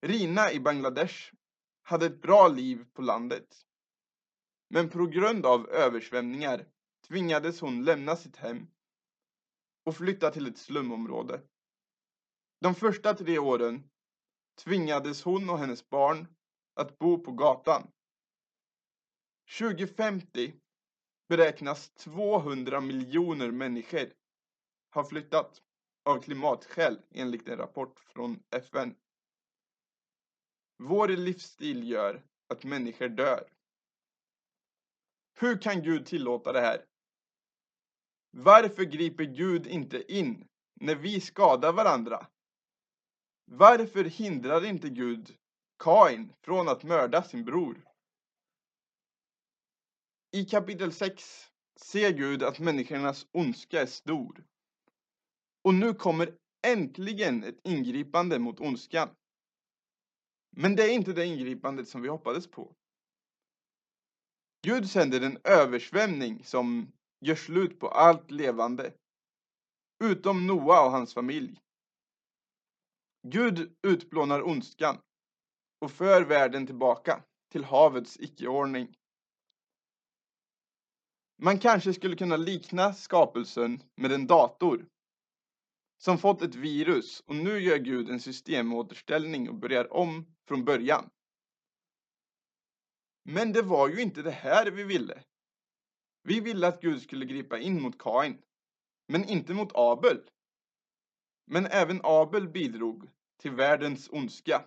Rina 0.00 0.52
i 0.52 0.60
Bangladesh 0.60 1.32
hade 1.82 2.06
ett 2.06 2.22
bra 2.22 2.48
liv 2.48 2.86
på 2.92 3.02
landet. 3.02 3.66
Men 4.68 4.90
på 4.90 5.06
grund 5.06 5.46
av 5.46 5.70
översvämningar 5.70 6.66
tvingades 7.08 7.60
hon 7.60 7.84
lämna 7.84 8.16
sitt 8.16 8.36
hem 8.36 8.66
och 9.84 9.96
flytta 9.96 10.30
till 10.30 10.46
ett 10.46 10.58
slumområde. 10.58 11.42
De 12.60 12.74
första 12.74 13.14
tre 13.14 13.38
åren 13.38 13.90
tvingades 14.64 15.22
hon 15.22 15.50
och 15.50 15.58
hennes 15.58 15.88
barn 15.88 16.26
att 16.80 16.98
bo 16.98 17.18
på 17.18 17.32
gatan. 17.32 17.90
2050 19.58 20.54
beräknas 21.28 21.90
200 21.90 22.80
miljoner 22.80 23.50
människor 23.50 24.12
ha 24.94 25.04
flyttat 25.04 25.62
av 26.04 26.22
klimatskäl 26.22 26.98
enligt 27.10 27.48
en 27.48 27.56
rapport 27.56 28.00
från 28.00 28.42
FN. 28.50 28.94
Vår 30.76 31.08
livsstil 31.08 31.88
gör 31.90 32.22
att 32.48 32.64
människor 32.64 33.08
dör. 33.08 33.48
Hur 35.40 35.58
kan 35.62 35.82
Gud 35.82 36.06
tillåta 36.06 36.52
det 36.52 36.60
här? 36.60 36.84
Varför 38.30 38.82
griper 38.82 39.24
Gud 39.24 39.66
inte 39.66 40.12
in 40.12 40.48
när 40.74 40.94
vi 40.94 41.20
skadar 41.20 41.72
varandra? 41.72 42.26
Varför 43.44 44.04
hindrar 44.04 44.64
inte 44.64 44.88
Gud 44.88 45.39
Kain 45.80 46.32
från 46.40 46.68
att 46.68 46.82
mörda 46.82 47.22
sin 47.22 47.44
bror? 47.44 47.84
I 50.30 50.44
kapitel 50.44 50.92
6 50.92 51.50
ser 51.80 52.10
Gud 52.10 52.42
att 52.42 52.58
människornas 52.58 53.26
ondska 53.32 53.80
är 53.80 53.86
stor. 53.86 54.44
Och 55.62 55.74
nu 55.74 55.94
kommer 55.94 56.36
äntligen 56.66 57.44
ett 57.44 57.60
ingripande 57.64 58.38
mot 58.38 58.60
ondskan. 58.60 59.08
Men 60.50 60.76
det 60.76 60.82
är 60.82 60.94
inte 60.94 61.12
det 61.12 61.26
ingripandet 61.26 61.88
som 61.88 62.02
vi 62.02 62.08
hoppades 62.08 62.50
på. 62.50 62.74
Gud 64.62 64.90
sänder 64.90 65.20
en 65.20 65.38
översvämning 65.44 66.44
som 66.44 66.92
gör 67.20 67.34
slut 67.34 67.80
på 67.80 67.88
allt 67.88 68.30
levande. 68.30 68.94
Utom 70.04 70.46
Noa 70.46 70.84
och 70.84 70.90
hans 70.90 71.14
familj. 71.14 71.60
Gud 73.22 73.76
utplånar 73.82 74.42
ondskan 74.42 74.98
och 75.80 75.90
för 75.90 76.22
världen 76.22 76.66
tillbaka 76.66 77.22
till 77.52 77.64
havets 77.64 78.20
icke-ordning. 78.20 78.96
Man 81.42 81.58
kanske 81.58 81.94
skulle 81.94 82.16
kunna 82.16 82.36
likna 82.36 82.92
skapelsen 82.92 83.82
med 83.94 84.12
en 84.12 84.26
dator 84.26 84.86
som 85.98 86.18
fått 86.18 86.42
ett 86.42 86.54
virus 86.54 87.20
och 87.26 87.36
nu 87.36 87.58
gör 87.58 87.78
Gud 87.78 88.10
en 88.10 88.20
systemåterställning 88.20 89.48
och 89.48 89.54
börjar 89.54 89.92
om 89.92 90.26
från 90.48 90.64
början. 90.64 91.10
Men 93.24 93.52
det 93.52 93.62
var 93.62 93.88
ju 93.88 94.02
inte 94.02 94.22
det 94.22 94.30
här 94.30 94.70
vi 94.70 94.84
ville. 94.84 95.22
Vi 96.22 96.40
ville 96.40 96.68
att 96.68 96.80
Gud 96.80 97.02
skulle 97.02 97.26
gripa 97.26 97.58
in 97.58 97.82
mot 97.82 97.98
Kain, 97.98 98.42
men 99.08 99.24
inte 99.24 99.54
mot 99.54 99.70
Abel. 99.74 100.20
Men 101.46 101.66
även 101.66 102.00
Abel 102.04 102.48
bidrog 102.48 103.08
till 103.40 103.50
världens 103.50 104.08
ondska. 104.10 104.64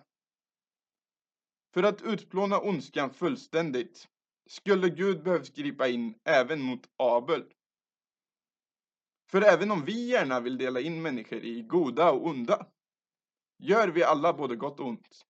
För 1.74 1.82
att 1.82 2.02
utplåna 2.02 2.60
ondskan 2.60 3.10
fullständigt 3.10 4.08
skulle 4.46 4.88
Gud 4.88 5.22
behövt 5.22 5.54
gripa 5.54 5.88
in 5.88 6.14
även 6.24 6.62
mot 6.62 6.90
Abel. 6.96 7.44
För 9.30 9.42
även 9.42 9.70
om 9.70 9.84
vi 9.84 10.06
gärna 10.06 10.40
vill 10.40 10.58
dela 10.58 10.80
in 10.80 11.02
människor 11.02 11.38
i 11.38 11.62
goda 11.62 12.10
och 12.10 12.26
onda, 12.26 12.66
gör 13.58 13.88
vi 13.88 14.04
alla 14.04 14.32
både 14.32 14.56
gott 14.56 14.80
och 14.80 14.86
ont. 14.86 15.26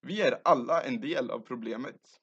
Vi 0.00 0.20
är 0.20 0.40
alla 0.44 0.82
en 0.82 1.00
del 1.00 1.30
av 1.30 1.38
problemet. 1.38 2.20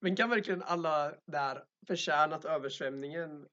Men 0.00 0.16
kan 0.16 0.30
verkligen 0.30 0.62
alla 0.62 1.14
där 1.26 1.64
förtjänat 1.86 2.44
översvämningen? 2.44 3.48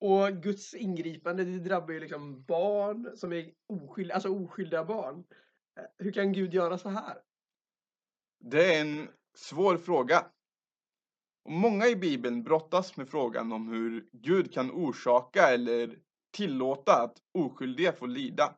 Och 0.00 0.32
Guds 0.42 0.74
ingripande, 0.74 1.44
det 1.44 1.58
drabbar 1.58 1.92
ju 1.92 2.00
liksom 2.00 2.42
barn 2.42 3.16
som 3.16 3.32
är 3.32 3.52
oskyldiga, 3.66 4.14
alltså 4.14 4.28
oskyldiga 4.28 4.84
barn. 4.84 5.24
Eh, 5.78 5.84
hur 5.98 6.12
kan 6.12 6.32
Gud 6.32 6.54
göra 6.54 6.78
så 6.78 6.88
här? 6.88 7.18
Det 8.46 8.74
är 8.74 8.80
en 8.80 9.08
svår 9.34 9.76
fråga. 9.76 10.26
Och 11.44 11.52
många 11.52 11.86
i 11.86 11.96
Bibeln 11.96 12.42
brottas 12.42 12.96
med 12.96 13.08
frågan 13.08 13.52
om 13.52 13.68
hur 13.68 14.08
Gud 14.12 14.52
kan 14.52 14.70
orsaka 14.70 15.48
eller 15.48 15.98
tillåta 16.30 17.02
att 17.02 17.22
oskyldiga 17.34 17.92
får 17.92 18.06
lida. 18.06 18.56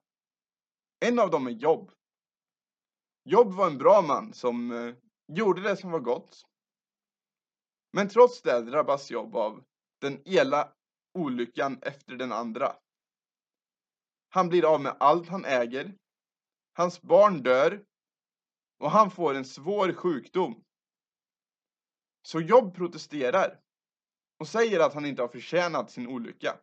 En 1.01 1.18
av 1.18 1.31
dem 1.31 1.46
är 1.46 1.51
Jobb. 1.51 1.90
Jobb 3.25 3.53
var 3.53 3.66
en 3.66 3.79
bra 3.79 4.03
man 4.03 4.33
som 4.33 4.70
eh, 4.70 4.94
gjorde 5.29 5.62
det 5.62 5.77
som 5.77 5.90
var 5.90 6.01
gott. 6.01 6.42
Men 7.92 8.09
trots 8.09 8.42
det 8.42 8.61
drabbas 8.61 9.11
Jobb 9.11 9.37
av 9.37 9.64
den 10.01 10.22
ela 10.25 10.72
olyckan 11.14 11.79
efter 11.83 12.16
den 12.16 12.33
andra. 12.33 12.77
Han 14.29 14.49
blir 14.49 14.75
av 14.75 14.81
med 14.81 14.96
allt 15.01 15.29
han 15.29 15.44
äger. 15.44 15.94
Hans 16.72 17.03
barn 17.03 17.42
dör. 17.42 17.85
Och 18.78 18.90
han 18.90 19.10
får 19.10 19.34
en 19.34 19.44
svår 19.44 19.92
sjukdom. 19.92 20.62
Så 22.22 22.40
Jobb 22.40 22.74
protesterar 22.74 23.60
och 24.38 24.48
säger 24.48 24.80
att 24.80 24.94
han 24.94 25.06
inte 25.06 25.22
har 25.22 25.28
förtjänat 25.28 25.90
sin 25.90 26.06
olycka. 26.06 26.60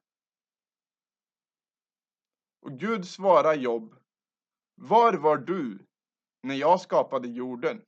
Och 2.61 2.71
Gud 2.71 3.07
svarar 3.07 3.53
Jobb, 3.53 3.95
var 4.75 5.13
var 5.13 5.37
du 5.37 5.85
när 6.41 6.55
jag 6.55 6.81
skapade 6.81 7.27
jorden? 7.27 7.81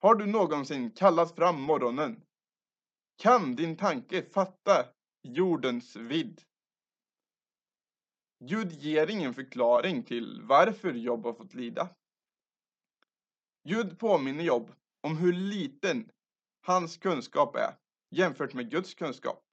Har 0.00 0.14
du 0.14 0.26
någonsin 0.26 0.90
kallat 0.90 1.34
fram 1.34 1.62
morgonen? 1.62 2.22
Kan 3.16 3.56
din 3.56 3.76
tanke 3.76 4.22
fatta 4.22 4.86
jordens 5.22 5.96
vidd? 5.96 6.42
Gud 8.44 8.72
ger 8.72 9.10
ingen 9.10 9.34
förklaring 9.34 10.02
till 10.02 10.42
varför 10.42 10.92
Jobb 10.92 11.24
har 11.24 11.32
fått 11.32 11.54
lida. 11.54 11.88
Gud 13.68 13.98
påminner 13.98 14.44
Jobb 14.44 14.72
om 15.00 15.16
hur 15.16 15.32
liten 15.32 16.10
hans 16.60 16.96
kunskap 16.96 17.56
är 17.56 17.76
jämfört 18.10 18.54
med 18.54 18.70
Guds 18.70 18.94
kunskap. 18.94 19.44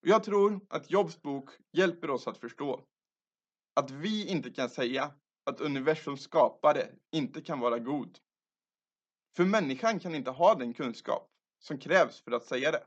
Jag 0.00 0.24
tror 0.24 0.60
att 0.68 0.90
Jobs 0.90 1.22
bok 1.22 1.50
hjälper 1.72 2.10
oss 2.10 2.26
att 2.26 2.38
förstå 2.38 2.84
att 3.74 3.90
vi 3.90 4.28
inte 4.28 4.50
kan 4.50 4.70
säga 4.70 5.14
att 5.44 5.60
universums 5.60 6.22
skapare 6.22 6.90
inte 7.10 7.42
kan 7.42 7.60
vara 7.60 7.78
god. 7.78 8.18
För 9.36 9.44
människan 9.44 10.00
kan 10.00 10.14
inte 10.14 10.30
ha 10.30 10.54
den 10.54 10.74
kunskap 10.74 11.30
som 11.58 11.78
krävs 11.78 12.20
för 12.20 12.32
att 12.32 12.44
säga 12.44 12.70
det. 12.70 12.84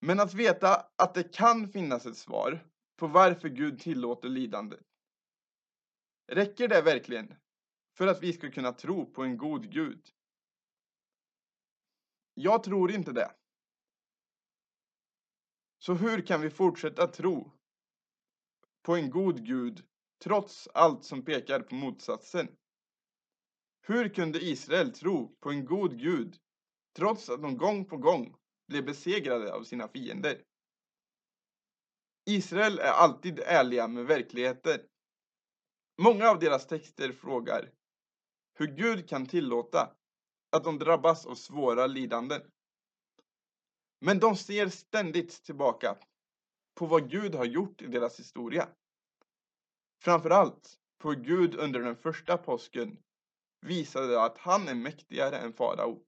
Men 0.00 0.20
att 0.20 0.34
veta 0.34 0.86
att 0.96 1.14
det 1.14 1.34
kan 1.34 1.68
finnas 1.68 2.06
ett 2.06 2.16
svar 2.16 2.66
på 2.96 3.06
varför 3.06 3.48
Gud 3.48 3.80
tillåter 3.80 4.28
lidande. 4.28 4.76
Räcker 6.26 6.68
det 6.68 6.82
verkligen 6.82 7.34
för 7.96 8.06
att 8.06 8.22
vi 8.22 8.32
ska 8.32 8.50
kunna 8.50 8.72
tro 8.72 9.12
på 9.12 9.22
en 9.22 9.36
god 9.36 9.72
Gud? 9.72 10.08
Jag 12.34 12.64
tror 12.64 12.92
inte 12.92 13.12
det. 13.12 13.34
Så 15.78 15.94
hur 15.94 16.26
kan 16.26 16.40
vi 16.40 16.50
fortsätta 16.50 17.06
tro 17.06 17.52
på 18.82 18.96
en 18.96 19.10
god 19.10 19.46
Gud 19.46 19.86
trots 20.22 20.68
allt 20.74 21.04
som 21.04 21.24
pekar 21.24 21.60
på 21.60 21.74
motsatsen? 21.74 22.48
Hur 23.86 24.08
kunde 24.08 24.44
Israel 24.44 24.92
tro 24.92 25.36
på 25.40 25.50
en 25.50 25.64
god 25.64 25.98
Gud 25.98 26.36
trots 26.96 27.30
att 27.30 27.42
de 27.42 27.56
gång 27.56 27.84
på 27.84 27.96
gång 27.96 28.36
blev 28.68 28.84
besegrade 28.84 29.52
av 29.52 29.64
sina 29.64 29.88
fiender? 29.88 30.44
Israel 32.26 32.78
är 32.78 32.92
alltid 32.92 33.40
ärliga 33.40 33.88
med 33.88 34.06
verkligheten. 34.06 34.80
Många 35.96 36.30
av 36.30 36.38
deras 36.38 36.66
texter 36.66 37.12
frågar 37.12 37.70
hur 38.54 38.66
Gud 38.66 39.08
kan 39.08 39.26
tillåta 39.26 39.96
att 40.50 40.64
de 40.64 40.78
drabbas 40.78 41.26
av 41.26 41.34
svåra 41.34 41.86
lidanden. 41.86 42.42
Men 44.00 44.18
de 44.18 44.36
ser 44.36 44.68
ständigt 44.68 45.44
tillbaka 45.44 45.96
på 46.74 46.86
vad 46.86 47.10
Gud 47.10 47.34
har 47.34 47.44
gjort 47.44 47.82
i 47.82 47.86
deras 47.86 48.18
historia. 48.18 48.68
Framförallt 50.02 50.78
på 50.98 51.10
hur 51.10 51.20
Gud 51.20 51.54
under 51.54 51.80
den 51.80 51.96
första 51.96 52.38
påsken 52.38 52.98
visade 53.60 54.22
att 54.22 54.38
han 54.38 54.68
är 54.68 54.74
mäktigare 54.74 55.38
än 55.38 55.52
farao 55.52 56.04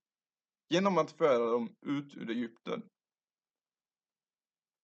genom 0.69 0.99
att 0.99 1.11
föra 1.11 1.51
dem 1.51 1.77
ut 1.87 2.15
ur 2.17 2.31
Egypten. 2.31 2.83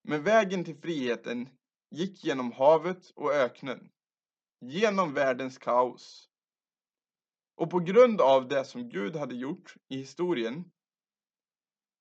Men 0.02 0.22
vägen 0.22 0.64
till 0.64 0.76
friheten 0.76 1.48
gick 1.90 2.24
genom 2.24 2.52
havet 2.52 3.10
och 3.10 3.32
öknen, 3.34 3.90
genom 4.62 5.14
världens 5.14 5.58
kaos. 5.58 6.28
Och 7.54 7.70
på 7.70 7.78
grund 7.78 8.20
av 8.20 8.48
det 8.48 8.64
som 8.64 8.88
Gud 8.88 9.16
hade 9.16 9.34
gjort 9.34 9.76
i 9.88 9.96
historien 9.96 10.70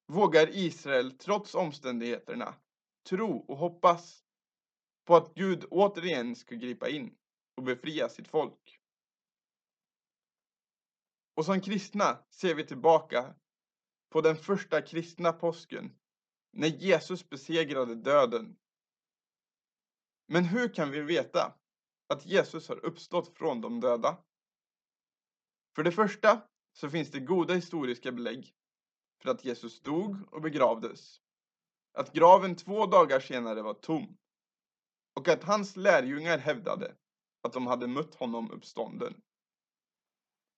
vågar 0.08 0.50
Israel 0.56 1.17
trots 1.17 1.56
omständigheterna 1.56 2.56
tro 3.10 3.38
och 3.38 3.58
hoppas 3.58 4.24
på 5.06 5.15
att 5.15 5.34
Gud 5.34 5.65
återigen 5.69 6.36
ska 6.36 6.56
gripa 6.56 6.89
in 6.89 7.17
och 7.58 7.63
befria 7.63 8.10
sitt 8.10 8.28
folk. 8.28 8.80
Och 11.36 11.45
som 11.45 11.62
kristna 11.62 12.24
ser 12.30 12.56
vi 12.56 12.65
tillbaka 12.65 13.36
på 14.10 14.21
den 14.21 14.36
första 14.36 14.82
kristna 14.82 15.34
påsken 15.34 15.95
när 16.52 16.67
Jesus 16.67 17.30
besegrade 17.30 17.95
döden. 17.95 18.58
Men 20.28 20.45
hur 20.45 20.74
kan 20.74 20.91
vi 20.91 21.02
veta 21.02 21.61
att 22.12 22.26
Jesus 22.26 22.69
har 22.69 22.86
uppstått 22.86 23.38
från 23.38 23.62
de 23.62 23.80
döda? 23.80 24.17
För 25.76 25.84
det 25.84 25.91
första 25.91 26.41
så 26.74 26.89
finns 26.89 27.12
det 27.12 27.19
goda 27.19 27.54
historiska 27.54 28.12
belägg 28.12 28.54
för 29.21 29.30
att 29.30 29.45
Jesus 29.45 29.82
dog 29.82 30.34
och 30.34 30.41
begravdes. 30.41 31.21
Att 31.93 32.13
graven 32.13 32.56
två 32.56 32.86
dagar 32.86 33.19
senare 33.19 33.62
var 33.62 33.74
tom. 33.74 34.17
Och 35.13 35.28
att 35.28 35.43
hans 35.43 35.76
lärjungar 35.76 36.38
hävdade 36.38 36.95
att 37.41 37.54
de 37.54 37.67
hade 37.67 37.88
mött 37.88 38.15
honom 38.15 38.52
uppstånden. 38.52 39.21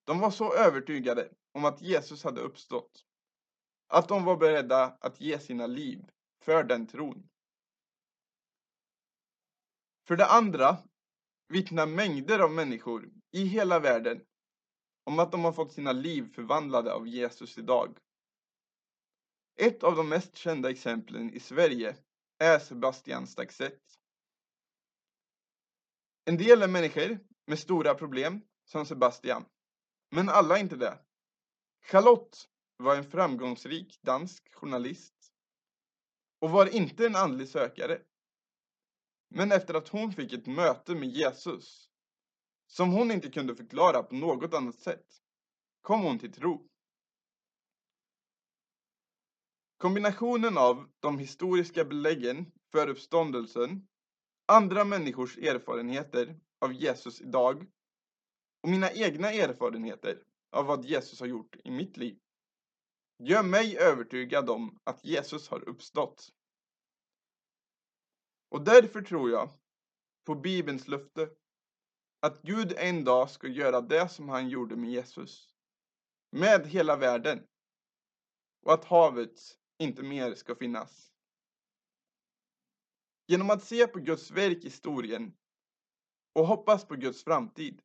De 0.03 0.19
var 0.19 0.31
så 0.31 0.53
övertygade 0.53 1.33
om 1.51 1.65
att 1.65 1.81
Jesus 1.81 2.23
hade 2.23 2.41
uppstått 2.41 3.05
att 3.87 4.07
de 4.07 4.25
var 4.25 4.37
beredda 4.37 4.97
att 4.99 5.21
ge 5.21 5.39
sina 5.39 5.67
liv 5.67 6.11
för 6.41 6.63
den 6.63 6.87
tron. 6.87 7.29
För 10.07 10.15
det 10.15 10.25
andra 10.25 10.77
vittnar 11.53 11.85
mängder 11.85 12.39
av 12.39 12.51
människor 12.51 13.09
i 13.31 13.45
hela 13.45 13.79
världen 13.79 14.21
om 15.03 15.19
att 15.19 15.31
de 15.31 15.43
har 15.43 15.51
fått 15.51 15.73
sina 15.73 15.91
liv 15.91 16.33
förvandlade 16.33 16.93
av 16.93 17.07
Jesus 17.07 17.57
idag. 17.57 17.97
Ett 19.55 19.83
av 19.83 19.95
de 19.95 20.09
mest 20.09 20.35
kända 20.35 20.69
exemplen 20.69 21.33
i 21.33 21.39
Sverige 21.39 21.95
är 22.39 22.59
Sebastian 22.59 23.27
Staxet. 23.27 23.81
En 26.25 26.37
del 26.37 26.61
är 26.61 26.67
människor 26.67 27.19
med 27.45 27.59
stora 27.59 27.95
problem, 27.95 28.41
som 28.65 28.85
Sebastian. 28.85 29.45
Men 30.11 30.29
alla 30.29 30.57
är 30.57 30.61
inte 30.61 30.75
det. 30.75 30.99
Charlotte 31.81 32.49
var 32.77 32.95
en 32.95 33.11
framgångsrik 33.11 33.99
dansk 34.01 34.53
journalist 34.53 35.33
och 36.39 36.49
var 36.49 36.75
inte 36.75 37.05
en 37.05 37.15
andlig 37.15 37.49
sökare. 37.49 38.01
Men 39.35 39.51
efter 39.51 39.73
att 39.73 39.87
hon 39.87 40.11
fick 40.11 40.33
ett 40.33 40.47
möte 40.47 40.95
med 40.95 41.09
Jesus, 41.09 41.89
som 42.67 42.91
hon 42.91 43.11
inte 43.11 43.29
kunde 43.29 43.55
förklara 43.55 44.03
på 44.03 44.15
något 44.15 44.53
annat 44.53 44.79
sätt, 44.79 45.05
kom 45.81 46.01
hon 46.01 46.19
till 46.19 46.33
tro. 46.33 46.67
Kombinationen 49.77 50.57
av 50.57 50.89
de 50.99 51.19
historiska 51.19 51.85
beläggen 51.85 52.51
för 52.71 52.89
uppståndelsen, 52.89 53.87
andra 54.45 54.83
människors 54.83 55.37
erfarenheter 55.37 56.39
av 56.61 56.73
Jesus 56.73 57.21
idag 57.21 57.67
och 58.63 58.69
mina 58.69 58.91
egna 58.91 59.31
erfarenheter 59.31 60.23
av 60.51 60.65
vad 60.65 60.85
Jesus 60.85 61.19
har 61.19 61.27
gjort 61.27 61.55
i 61.63 61.71
mitt 61.71 61.97
liv 61.97 62.19
gör 63.19 63.43
mig 63.43 63.77
övertygad 63.77 64.49
om 64.49 64.79
att 64.83 65.05
Jesus 65.05 65.49
har 65.49 65.69
uppstått. 65.69 66.29
Och 68.53 68.61
därför 68.61 69.01
tror 69.01 69.31
jag 69.31 69.49
på 70.25 70.35
Bibelns 70.35 70.87
löfte 70.87 71.29
att 72.19 72.41
Gud 72.41 72.73
en 72.77 73.03
dag 73.03 73.29
ska 73.29 73.47
göra 73.47 73.81
det 73.81 74.09
som 74.09 74.29
han 74.29 74.49
gjorde 74.49 74.75
med 74.75 74.89
Jesus. 74.89 75.55
Med 76.31 76.67
hela 76.67 76.95
världen. 76.95 77.47
Och 78.65 78.73
att 78.73 78.85
havet 78.85 79.39
inte 79.77 80.03
mer 80.03 80.35
ska 80.35 80.55
finnas. 80.55 81.11
Genom 83.27 83.49
att 83.49 83.63
se 83.63 83.87
på 83.87 83.99
Guds 83.99 84.31
verk 84.31 84.57
i 84.57 84.63
historien 84.63 85.37
och 86.33 86.47
hoppas 86.47 86.85
på 86.85 86.95
Guds 86.95 87.23
framtid 87.23 87.81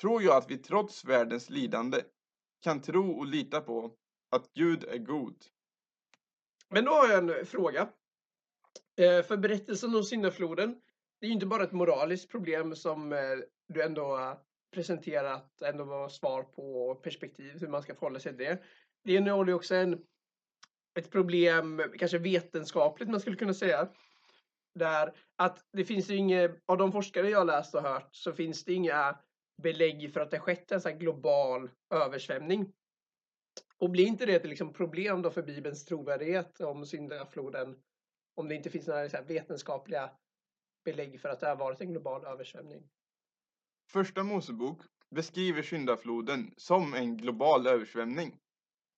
tror 0.00 0.22
jag 0.22 0.36
att 0.36 0.50
vi 0.50 0.58
trots 0.58 1.04
världens 1.04 1.50
lidande 1.50 2.02
kan 2.60 2.82
tro 2.82 3.18
och 3.18 3.26
lita 3.26 3.60
på 3.60 3.96
att 4.30 4.52
Gud 4.52 4.84
är 4.84 4.98
god. 4.98 5.44
Men 6.68 6.84
då 6.84 6.90
har 6.90 7.08
jag 7.08 7.38
en 7.38 7.46
fråga. 7.46 7.92
Eh, 9.00 9.22
för 9.22 9.36
berättelsen 9.36 9.94
om 9.94 10.04
syndafloden, 10.04 10.80
det 11.20 11.26
är 11.26 11.28
ju 11.28 11.34
inte 11.34 11.46
bara 11.46 11.62
ett 11.62 11.72
moraliskt 11.72 12.30
problem 12.30 12.76
som 12.76 13.12
eh, 13.12 13.18
du 13.68 13.82
ändå 13.82 14.36
presenterat 14.74 15.62
ändå 15.62 15.84
var 15.84 16.08
svar 16.08 16.42
på 16.42 16.94
perspektiv 16.94 17.60
hur 17.60 17.68
man 17.68 17.82
ska 17.82 17.94
förhålla 17.94 18.20
sig 18.20 18.36
till 18.36 18.46
det. 18.46 18.62
Det 19.04 19.14
innehåller 19.14 19.52
ju 19.52 19.54
också 19.54 19.74
en, 19.74 20.04
ett 20.98 21.10
problem, 21.10 21.82
kanske 21.98 22.18
vetenskapligt 22.18 23.08
man 23.08 23.20
skulle 23.20 23.36
kunna 23.36 23.54
säga. 23.54 23.88
Där 24.74 25.12
att 25.36 25.64
det 25.72 25.84
finns 25.84 26.10
ju 26.10 26.16
inget, 26.16 26.62
av 26.66 26.78
de 26.78 26.92
forskare 26.92 27.30
jag 27.30 27.46
läst 27.46 27.74
och 27.74 27.82
hört 27.82 28.08
så 28.12 28.32
finns 28.32 28.64
det 28.64 28.72
inga 28.72 29.18
belägg 29.62 30.12
för 30.12 30.20
att 30.20 30.30
det 30.30 30.40
skett 30.40 30.72
en 30.72 30.80
sån 30.80 30.98
global 30.98 31.70
översvämning. 31.94 32.72
Och 33.78 33.90
blir 33.90 34.06
inte 34.06 34.26
det 34.26 34.34
ett 34.34 34.46
liksom 34.46 34.72
problem 34.72 35.22
då 35.22 35.30
för 35.30 35.42
Bibelns 35.42 35.84
trovärdighet 35.84 36.60
om 36.60 36.86
syndafloden? 36.86 37.76
Om 38.40 38.48
det 38.48 38.54
inte 38.54 38.70
finns 38.70 38.86
några 38.86 39.08
så 39.08 39.22
vetenskapliga 39.22 40.10
belägg 40.84 41.20
för 41.20 41.28
att 41.28 41.40
det 41.40 41.48
har 41.48 41.56
varit 41.56 41.80
en 41.80 41.90
global 41.90 42.24
översvämning? 42.24 42.88
Första 43.90 44.22
Mosebok 44.22 44.82
beskriver 45.10 45.62
syndafloden 45.62 46.54
som 46.56 46.94
en 46.94 47.16
global 47.16 47.66
översvämning. 47.66 48.38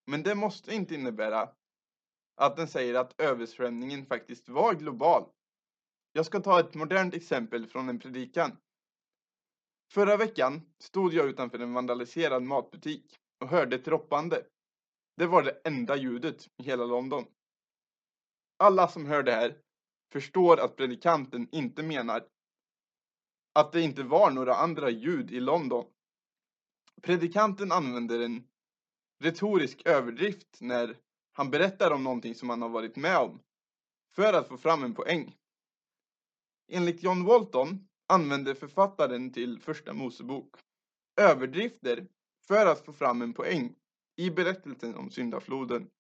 Men 0.07 0.23
det 0.23 0.35
måste 0.35 0.75
inte 0.75 0.95
innebära 0.95 1.49
att 2.37 2.57
den 2.57 2.69
säger 2.69 2.95
att 2.95 3.21
översvämningen 3.21 4.07
faktiskt 4.07 4.49
var 4.49 4.75
global. 4.75 5.25
Jag 6.13 6.27
ska 6.27 6.41
ta 6.41 6.61
ett 6.61 6.75
modernt 6.75 7.15
exempel 7.15 7.67
från 7.67 7.89
en 7.89 7.99
predikan. 7.99 8.57
Förra 9.93 10.17
veckan 10.17 10.61
stod 10.79 11.15
jag 11.15 11.29
utanför 11.29 11.59
en 11.59 11.75
vandaliserad 11.75 12.43
matbutik 12.43 13.17
och 13.41 13.49
hörde 13.49 13.77
ett 13.77 13.85
droppande. 13.85 14.47
Det 15.17 15.27
var 15.27 15.43
det 15.43 15.61
enda 15.65 15.97
ljudet 15.97 16.49
i 16.57 16.63
hela 16.63 16.85
London. 16.85 17.25
Alla 18.63 18.89
som 18.89 19.07
hör 19.07 19.23
det 19.23 19.33
här 19.33 19.55
förstår 20.13 20.61
att 20.61 20.77
predikanten 20.77 21.49
inte 21.53 21.83
menar 21.83 22.25
att 23.53 23.73
det 23.73 23.81
inte 23.81 24.03
var 24.03 24.31
några 24.31 24.55
andra 24.55 24.91
ljud 24.91 25.31
i 25.31 25.41
London. 25.41 25.85
Predikanten 27.03 27.73
använder 27.73 28.21
en 28.21 28.45
retorisk 29.19 29.83
överdrift 29.87 30.61
när 30.61 30.97
han 31.33 31.51
berättar 31.51 31.91
om 31.91 32.05
någonting 32.05 32.35
som 32.35 32.51
han 32.51 32.63
har 32.63 32.69
varit 32.69 32.97
med 32.97 33.19
om 33.19 33.41
för 34.15 34.33
att 34.33 34.49
få 34.49 34.57
fram 34.57 34.85
en 34.85 34.95
poäng. 34.95 35.37
Enligt 36.69 37.03
John 37.03 37.25
Walton 37.25 37.89
använder 38.07 38.55
författaren 38.55 39.33
till 39.33 39.61
Första 39.61 39.93
Mosebok 39.93 40.57
överdrifter 41.17 42.07
för 42.47 42.67
att 42.67 42.85
få 42.85 42.93
fram 42.93 43.23
en 43.23 43.33
poäng 43.33 43.75
i 44.17 44.31
berättelsen 44.31 44.95
om 44.95 45.11
syndafloden. 45.11 45.91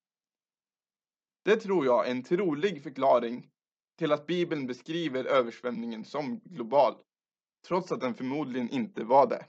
Det 1.44 1.57
tror 1.57 1.87
jag 1.87 2.07
är 2.07 2.11
en 2.11 2.22
trolig 2.22 2.83
förklaring 2.83 3.50
till 3.98 4.12
att 4.12 4.26
Bibeln 4.26 4.66
beskriver 4.66 5.24
översvämningen 5.24 6.05
som 6.05 6.40
global, 6.44 6.94
trots 7.69 7.92
att 7.92 8.00
den 8.00 8.14
förmodligen 8.14 8.71
inte 8.71 9.04
var 9.04 9.27
det. 9.27 9.46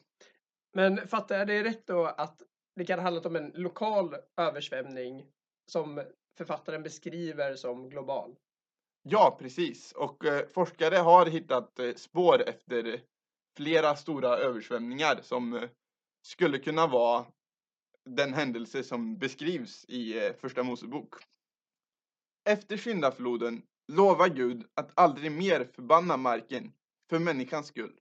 Men 0.74 1.08
fattar 1.08 1.38
jag 1.38 1.48
det 1.48 1.64
rätt 1.64 1.88
då 1.88 2.06
att 2.06 2.42
det 2.76 2.86
kan 2.86 3.00
handla 3.00 3.22
om 3.22 3.36
en 3.36 3.52
lokal 3.56 4.16
översvämning 4.38 5.26
som 5.72 6.04
författaren 6.38 6.84
beskriver 6.84 7.56
som 7.56 7.90
global? 7.90 8.36
Ja, 9.04 9.38
precis. 9.40 9.92
Och 9.92 10.26
eh, 10.26 10.48
forskare 10.54 10.96
har 10.96 11.26
hittat 11.26 11.80
eh, 11.80 11.94
spår 11.94 12.50
efter 12.50 13.02
flera 13.58 13.96
stora 13.96 14.38
översvämningar 14.38 15.20
som 15.22 15.54
eh, 15.54 15.70
skulle 16.22 16.60
kunna 16.60 16.88
vara 16.88 17.26
den 18.10 18.34
händelse 18.34 18.84
som 18.84 19.18
beskrivs 19.18 19.86
i 19.86 20.32
Första 20.42 20.64
Mosebok. 20.64 21.16
Efter 22.46 22.78
syndafloden 22.78 23.62
lovar 23.88 24.30
Gud 24.30 24.68
att 24.74 24.92
aldrig 25.00 25.32
mer 25.32 25.66
förbanna 25.66 26.18
marken 26.18 26.74
för 27.10 27.20
människans 27.20 27.68
skull. 27.68 28.00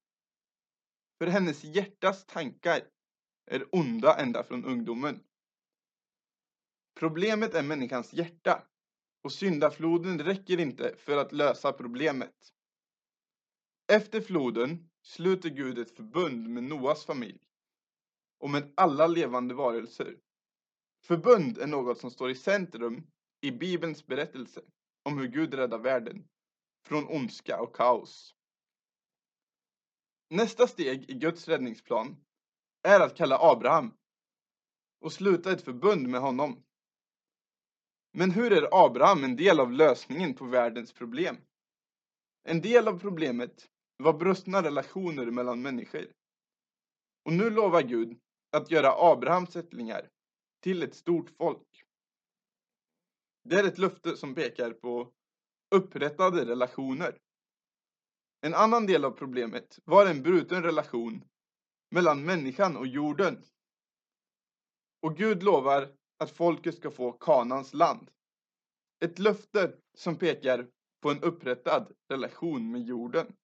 För 1.19 1.27
hennes 1.27 1.65
hjärtas 1.65 2.27
tankar 2.27 2.81
är 3.47 3.75
onda 3.75 4.17
ända 4.17 4.43
från 4.43 4.65
ungdomen. 4.65 5.21
Problemet 6.95 7.55
är 7.55 7.63
människans 7.63 8.13
hjärta 8.13 8.63
och 9.23 9.33
syndafloden 9.33 10.19
räcker 10.19 10.61
inte 10.61 10.95
för 10.97 11.17
att 11.17 11.33
lösa 11.33 11.73
problemet. 11.73 12.53
Efter 13.93 14.21
floden 14.21 14.91
sluter 15.03 15.49
Gud 15.51 15.79
ett 15.79 15.97
förbund 15.97 16.49
med 16.49 16.65
Noas 16.65 17.05
familj 17.05 17.41
och 18.39 18.51
med 18.51 18.73
alla 18.77 19.07
levande 19.07 19.55
varelser. 19.55 20.17
Förbund 21.05 21.59
är 21.59 21.67
något 21.67 21.99
som 21.99 22.11
står 22.11 22.31
i 22.31 22.35
centrum 22.35 23.07
i 23.43 23.53
Bibelns 23.53 24.07
berättelse 24.07 24.63
om 25.03 25.19
hur 25.19 25.29
Gud 25.29 25.55
räddar 25.55 25.79
världen 25.79 26.29
från 26.87 27.09
ondska 27.09 27.61
och 27.61 27.77
kaos. 27.77 28.35
Nästa 30.31 30.67
steg 30.67 31.11
i 31.11 31.15
Guds 31.15 31.49
räddningsplan 31.49 32.17
är 32.83 33.01
att 33.01 33.17
kalla 33.17 33.39
Abraham 33.41 33.95
och 35.01 35.13
sluta 35.13 35.53
ett 35.53 35.63
förbund 35.63 36.09
med 36.09 36.21
honom. 36.21 36.63
Men 38.13 38.31
hur 38.31 38.53
är 38.53 38.85
Abraham 38.87 39.25
en 39.25 39.37
del 39.37 39.61
av 39.61 39.73
lösningen 39.73 40.35
på 40.35 40.45
världens 40.45 40.93
problem? 40.93 41.37
En 42.43 42.61
del 42.61 42.89
av 42.89 42.99
problemet 42.99 43.69
var 43.97 44.13
brustna 44.13 44.63
relationer 44.63 45.27
mellan 45.27 45.63
människor. 45.63 46.13
Och 47.25 47.33
nu 47.33 47.51
lovar 47.51 47.83
Gud 47.83 48.21
att 48.51 48.71
göra 48.71 49.13
Abrahams 49.13 49.57
ättlingar 49.57 50.09
till 50.61 50.83
ett 50.83 50.95
stort 50.95 51.31
folk. 51.31 51.85
Det 53.45 53.57
är 53.57 53.65
ett 53.65 53.79
löfte 53.79 54.17
som 54.17 54.35
pekar 54.35 54.71
på 54.71 55.13
upprättade 55.75 56.45
relationer. 56.45 57.19
En 58.41 58.55
annan 58.55 58.87
del 58.87 59.05
av 59.05 59.11
problemet 59.11 59.79
var 59.85 60.07
en 60.07 60.23
bruten 60.23 60.63
relation 60.63 61.25
mellan 61.91 62.25
människan 62.25 62.77
och 62.77 62.87
jorden. 62.87 63.45
Och 65.01 65.17
Gud 65.17 65.43
lovar 65.43 65.97
att 66.19 66.31
folket 66.31 66.75
ska 66.77 66.91
få 66.91 67.13
Kanans 67.13 67.75
land. 67.75 68.11
Ett 69.05 69.19
löfte 69.19 69.77
som 69.95 70.17
pekar 70.17 70.71
på 71.01 71.11
en 71.11 71.23
upprättad 71.23 71.93
relation 72.09 72.71
med 72.71 72.83
jorden. 72.83 73.37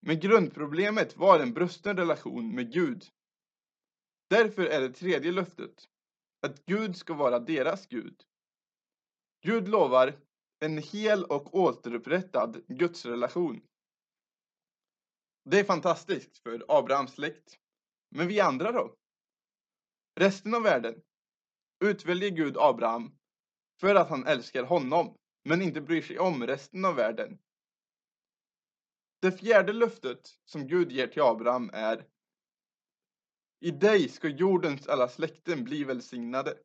Men 0.00 0.20
grundproblemet 0.20 1.16
var 1.16 1.40
en 1.40 1.54
brusten 1.54 1.96
relation 1.96 2.54
med 2.54 2.72
Gud. 2.72 3.04
Därför 4.28 4.66
är 4.66 4.80
det 4.80 4.92
tredje 4.92 5.32
löftet 5.32 5.88
att 6.40 6.64
Gud 6.66 6.96
ska 6.96 7.14
vara 7.14 7.38
deras 7.38 7.86
Gud. 7.86 8.24
Gud 9.46 9.68
lovar 9.68 10.20
en 10.58 10.78
hel 10.78 11.24
och 11.24 11.54
återupprättad 11.54 12.66
gudsrelation. 12.68 13.60
Det 15.44 15.60
är 15.60 15.64
fantastiskt 15.64 16.38
för 16.38 16.64
Abrahams 16.68 17.12
släkt. 17.12 17.58
Men 18.10 18.28
vi 18.28 18.40
andra 18.40 18.72
då? 18.72 18.96
Resten 20.14 20.54
av 20.54 20.62
världen 20.62 21.02
utväljer 21.84 22.30
Gud 22.30 22.56
Abraham 22.58 23.18
för 23.80 23.94
att 23.94 24.10
han 24.10 24.26
älskar 24.26 24.64
honom, 24.64 25.16
men 25.44 25.62
inte 25.62 25.80
bryr 25.80 26.02
sig 26.02 26.18
om 26.18 26.46
resten 26.46 26.84
av 26.84 26.94
världen. 26.94 27.38
Det 29.20 29.32
fjärde 29.32 29.72
löftet 29.72 30.20
som 30.44 30.68
Gud 30.68 30.92
ger 30.92 31.06
till 31.06 31.22
Abraham 31.22 31.70
är 31.72 32.06
I 33.60 33.70
dig 33.70 34.08
ska 34.08 34.28
jordens 34.28 34.88
alla 34.88 35.08
släkten 35.08 35.64
bli 35.64 35.84
välsignade. 35.84 36.58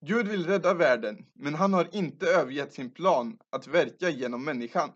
Gud 0.00 0.28
vill 0.28 0.46
rädda 0.46 0.74
världen, 0.74 1.26
men 1.34 1.54
han 1.54 1.72
har 1.72 1.94
inte 1.94 2.26
övergett 2.26 2.72
sin 2.72 2.90
plan 2.90 3.38
att 3.50 3.66
verka 3.66 4.10
genom 4.10 4.44
människan. 4.44 4.92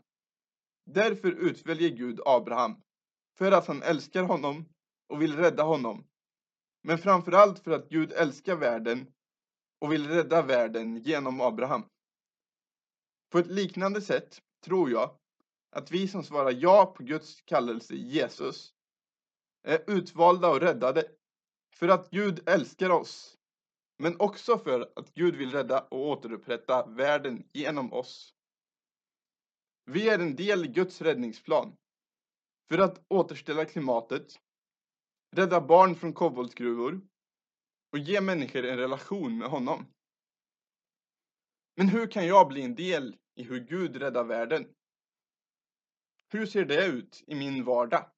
Därför 0.84 1.32
utväljer 1.32 1.88
Gud 1.88 2.20
Abraham, 2.26 2.82
för 3.38 3.53
att 3.53 3.66
han 3.66 3.82
älskar 3.82 4.22
honom 4.22 4.64
och 5.09 5.22
vill 5.22 5.36
rädda 5.36 5.62
honom. 5.62 6.05
Men 6.82 6.98
framförallt 6.98 7.59
för 7.59 7.70
att 7.70 7.88
Gud 7.88 8.12
älskar 8.12 8.57
världen 8.57 9.07
och 9.80 9.92
vill 9.92 10.09
rädda 10.09 10.42
världen 10.42 10.96
genom 10.96 11.40
Abraham. 11.40 11.84
På 13.30 13.38
ett 13.38 13.46
liknande 13.46 14.00
sätt 14.00 14.42
tror 14.64 14.90
jag 14.90 15.18
att 15.70 15.90
vi 15.90 16.09
som 16.09 16.24
svarar 16.24 16.50
ja 16.50 16.94
på 16.96 17.03
Guds 17.03 17.40
kallelse 17.40 17.94
Jesus 17.94 18.74
är 19.62 19.90
utvalda 19.90 20.48
och 20.48 20.61
räddade 20.61 21.05
för 21.74 21.88
att 21.88 22.11
Gud 22.11 22.48
älskar 22.48 22.90
oss 22.90 23.38
men 23.99 24.20
också 24.20 24.59
för 24.59 24.93
att 24.97 25.14
Gud 25.14 25.36
vill 25.36 25.51
rädda 25.51 25.80
och 25.80 26.09
återupprätta 26.09 26.86
världen 26.86 27.49
genom 27.53 27.93
oss. 27.93 28.34
Vi 29.84 30.09
är 30.09 30.18
en 30.18 30.36
del 30.36 30.64
i 30.64 30.68
Guds 30.68 31.01
räddningsplan 31.01 31.76
för 32.68 32.78
att 32.78 33.05
återställa 33.09 33.64
klimatet, 33.64 34.40
rädda 35.36 35.61
barn 35.61 35.95
från 35.95 36.12
koboltgruvor 36.12 37.01
och 37.93 37.99
ge 37.99 38.20
människor 38.20 38.64
en 38.64 38.78
relation 38.78 39.38
med 39.38 39.49
honom. 39.49 39.86
Men 41.76 41.88
hur 41.88 42.07
kan 42.07 42.26
jag 42.26 42.49
bli 42.49 42.62
en 42.62 42.74
del 42.74 43.16
i 43.34 43.43
hur 43.43 43.61
Gud 43.61 43.97
räddar 43.97 44.24
världen? 44.24 44.74
Hur 46.28 46.47
ser 46.47 46.64
det 46.64 46.86
ut 46.86 47.24
i 47.26 47.34
min 47.34 47.64
vardag? 47.64 48.11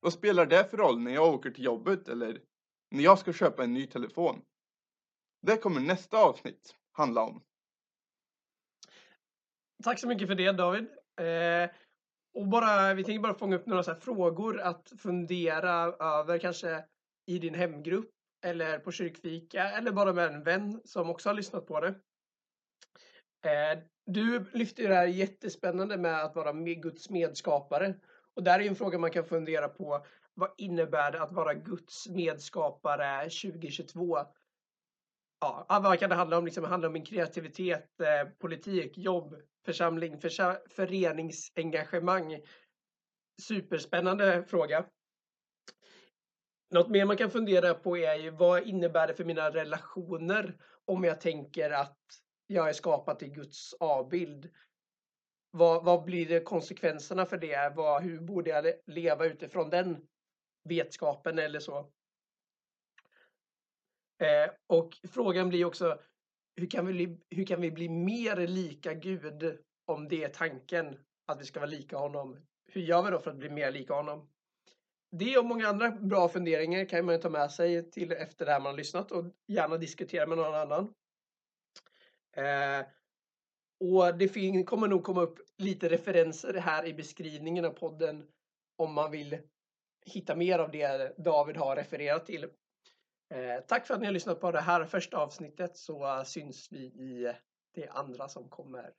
Vad 0.00 0.12
spelar 0.12 0.46
det 0.46 0.70
för 0.70 0.76
roll 0.76 1.00
när 1.00 1.14
jag 1.14 1.34
åker 1.34 1.50
till 1.50 1.64
jobbet 1.64 2.08
eller 2.08 2.42
när 2.90 3.04
jag 3.04 3.18
ska 3.18 3.32
köpa 3.32 3.64
en 3.64 3.72
ny 3.72 3.86
telefon? 3.86 4.42
Det 5.42 5.56
kommer 5.56 5.80
nästa 5.80 6.16
avsnitt 6.16 6.76
handla 6.92 7.22
om. 7.22 7.42
Tack 9.82 10.00
så 10.00 10.08
mycket 10.08 10.28
för 10.28 10.34
det 10.34 10.52
David. 10.52 10.86
Eh, 11.20 11.70
och 12.34 12.46
bara, 12.46 12.94
vi 12.94 13.04
tänker 13.04 13.20
bara 13.22 13.34
fånga 13.34 13.56
upp 13.56 13.66
några 13.66 13.82
så 13.82 13.94
frågor 13.94 14.60
att 14.60 14.92
fundera 14.98 15.72
över 16.20 16.38
kanske 16.38 16.84
i 17.26 17.38
din 17.38 17.54
hemgrupp 17.54 18.10
eller 18.44 18.78
på 18.78 18.92
kyrkfika 18.92 19.70
eller 19.70 19.92
bara 19.92 20.12
med 20.12 20.34
en 20.34 20.42
vän 20.42 20.80
som 20.84 21.10
också 21.10 21.28
har 21.28 21.34
lyssnat 21.34 21.66
på 21.66 21.80
det. 21.80 21.88
Eh, 23.44 23.78
du 24.06 24.44
lyfter 24.52 24.88
det 24.88 24.94
här 24.94 25.06
jättespännande 25.06 25.96
med 25.96 26.24
att 26.24 26.36
vara 26.36 26.52
Guds 26.52 27.10
medskapare. 27.10 27.94
Och 28.34 28.42
där 28.42 28.60
är 28.60 28.68
en 28.68 28.76
fråga 28.76 28.98
man 28.98 29.10
kan 29.10 29.24
fundera 29.24 29.68
på. 29.68 30.06
Vad 30.34 30.50
innebär 30.58 31.12
det 31.12 31.22
att 31.22 31.32
vara 31.32 31.54
Guds 31.54 32.08
medskapare 32.08 33.22
2022? 33.22 34.18
Ja, 35.42 35.80
vad 35.82 35.98
kan 35.98 36.10
det 36.10 36.16
handla 36.16 36.38
om? 36.38 36.44
Liksom, 36.44 36.62
det 36.62 36.68
handlar 36.68 36.86
om 36.86 36.92
min 36.92 37.04
kreativitet, 37.04 38.00
eh, 38.00 38.28
politik, 38.38 38.98
jobb, 38.98 39.36
församling, 39.64 40.20
försa 40.20 40.58
föreningsengagemang. 40.70 42.40
Superspännande 43.42 44.44
fråga. 44.44 44.84
Något 46.70 46.88
mer 46.88 47.04
man 47.04 47.16
kan 47.16 47.30
fundera 47.30 47.74
på 47.74 47.98
är 47.98 48.14
ju 48.14 48.30
vad 48.30 48.62
innebär 48.62 49.06
det 49.06 49.14
för 49.14 49.24
mina 49.24 49.50
relationer 49.50 50.56
om 50.84 51.04
jag 51.04 51.20
tänker 51.20 51.70
att 51.70 51.98
jag 52.46 52.68
är 52.68 52.72
skapad 52.72 53.18
till 53.18 53.32
Guds 53.32 53.74
avbild? 53.74 54.50
Vad, 55.50 55.84
vad 55.84 56.04
blir 56.04 56.28
det 56.28 56.40
konsekvenserna 56.40 57.26
för 57.26 57.36
det? 57.36 57.72
Vad, 57.76 58.02
hur 58.02 58.20
borde 58.20 58.50
jag 58.50 58.66
leva 58.86 59.26
utifrån 59.26 59.70
den 59.70 60.06
vetskapen 60.68 61.38
eller 61.38 61.60
så? 61.60 61.92
Eh, 64.22 64.50
och 64.66 64.96
frågan 65.12 65.48
blir 65.48 65.64
också 65.64 65.98
hur 66.56 66.70
kan, 66.70 66.86
vi, 66.86 67.18
hur 67.30 67.46
kan 67.46 67.60
vi 67.60 67.70
bli 67.70 67.88
mer 67.88 68.46
lika 68.46 68.94
Gud 68.94 69.58
om 69.86 70.08
det 70.08 70.24
är 70.24 70.28
tanken 70.28 70.98
att 71.26 71.40
vi 71.40 71.44
ska 71.44 71.60
vara 71.60 71.70
lika 71.70 71.96
honom? 71.96 72.36
Hur 72.66 72.80
gör 72.80 73.02
vi 73.02 73.10
då 73.10 73.18
för 73.18 73.30
att 73.30 73.36
bli 73.36 73.50
mer 73.50 73.70
lika 73.70 73.94
honom? 73.94 74.28
Det 75.10 75.38
och 75.38 75.44
många 75.44 75.68
andra 75.68 75.90
bra 75.90 76.28
funderingar 76.28 76.84
kan 76.84 77.04
man 77.04 77.20
ta 77.20 77.30
med 77.30 77.50
sig 77.50 77.90
till 77.90 78.12
efter 78.12 78.46
det 78.46 78.52
här 78.52 78.60
man 78.60 78.72
har 78.72 78.76
lyssnat 78.76 79.12
och 79.12 79.24
gärna 79.46 79.76
diskutera 79.76 80.26
med 80.26 80.38
någon 80.38 80.54
annan. 80.54 80.94
Eh, 82.36 82.86
och 83.80 84.18
det 84.18 84.64
kommer 84.64 84.88
nog 84.88 85.04
komma 85.04 85.22
upp 85.22 85.38
lite 85.58 85.88
referenser 85.88 86.54
här 86.54 86.86
i 86.86 86.94
beskrivningen 86.94 87.64
av 87.64 87.70
podden 87.70 88.26
om 88.76 88.94
man 88.94 89.10
vill 89.10 89.38
hitta 90.06 90.36
mer 90.36 90.58
av 90.58 90.70
det 90.70 91.18
David 91.18 91.56
har 91.56 91.76
refererat 91.76 92.26
till. 92.26 92.46
Eh, 93.32 93.60
tack 93.68 93.86
för 93.86 93.94
att 93.94 94.00
ni 94.00 94.06
har 94.06 94.12
lyssnat 94.12 94.40
på 94.40 94.50
det 94.50 94.60
här 94.60 94.84
första 94.84 95.16
avsnittet 95.16 95.76
så 95.76 96.22
syns 96.26 96.72
vi 96.72 96.78
i 96.78 97.34
det 97.74 97.88
andra 97.88 98.28
som 98.28 98.48
kommer. 98.48 98.90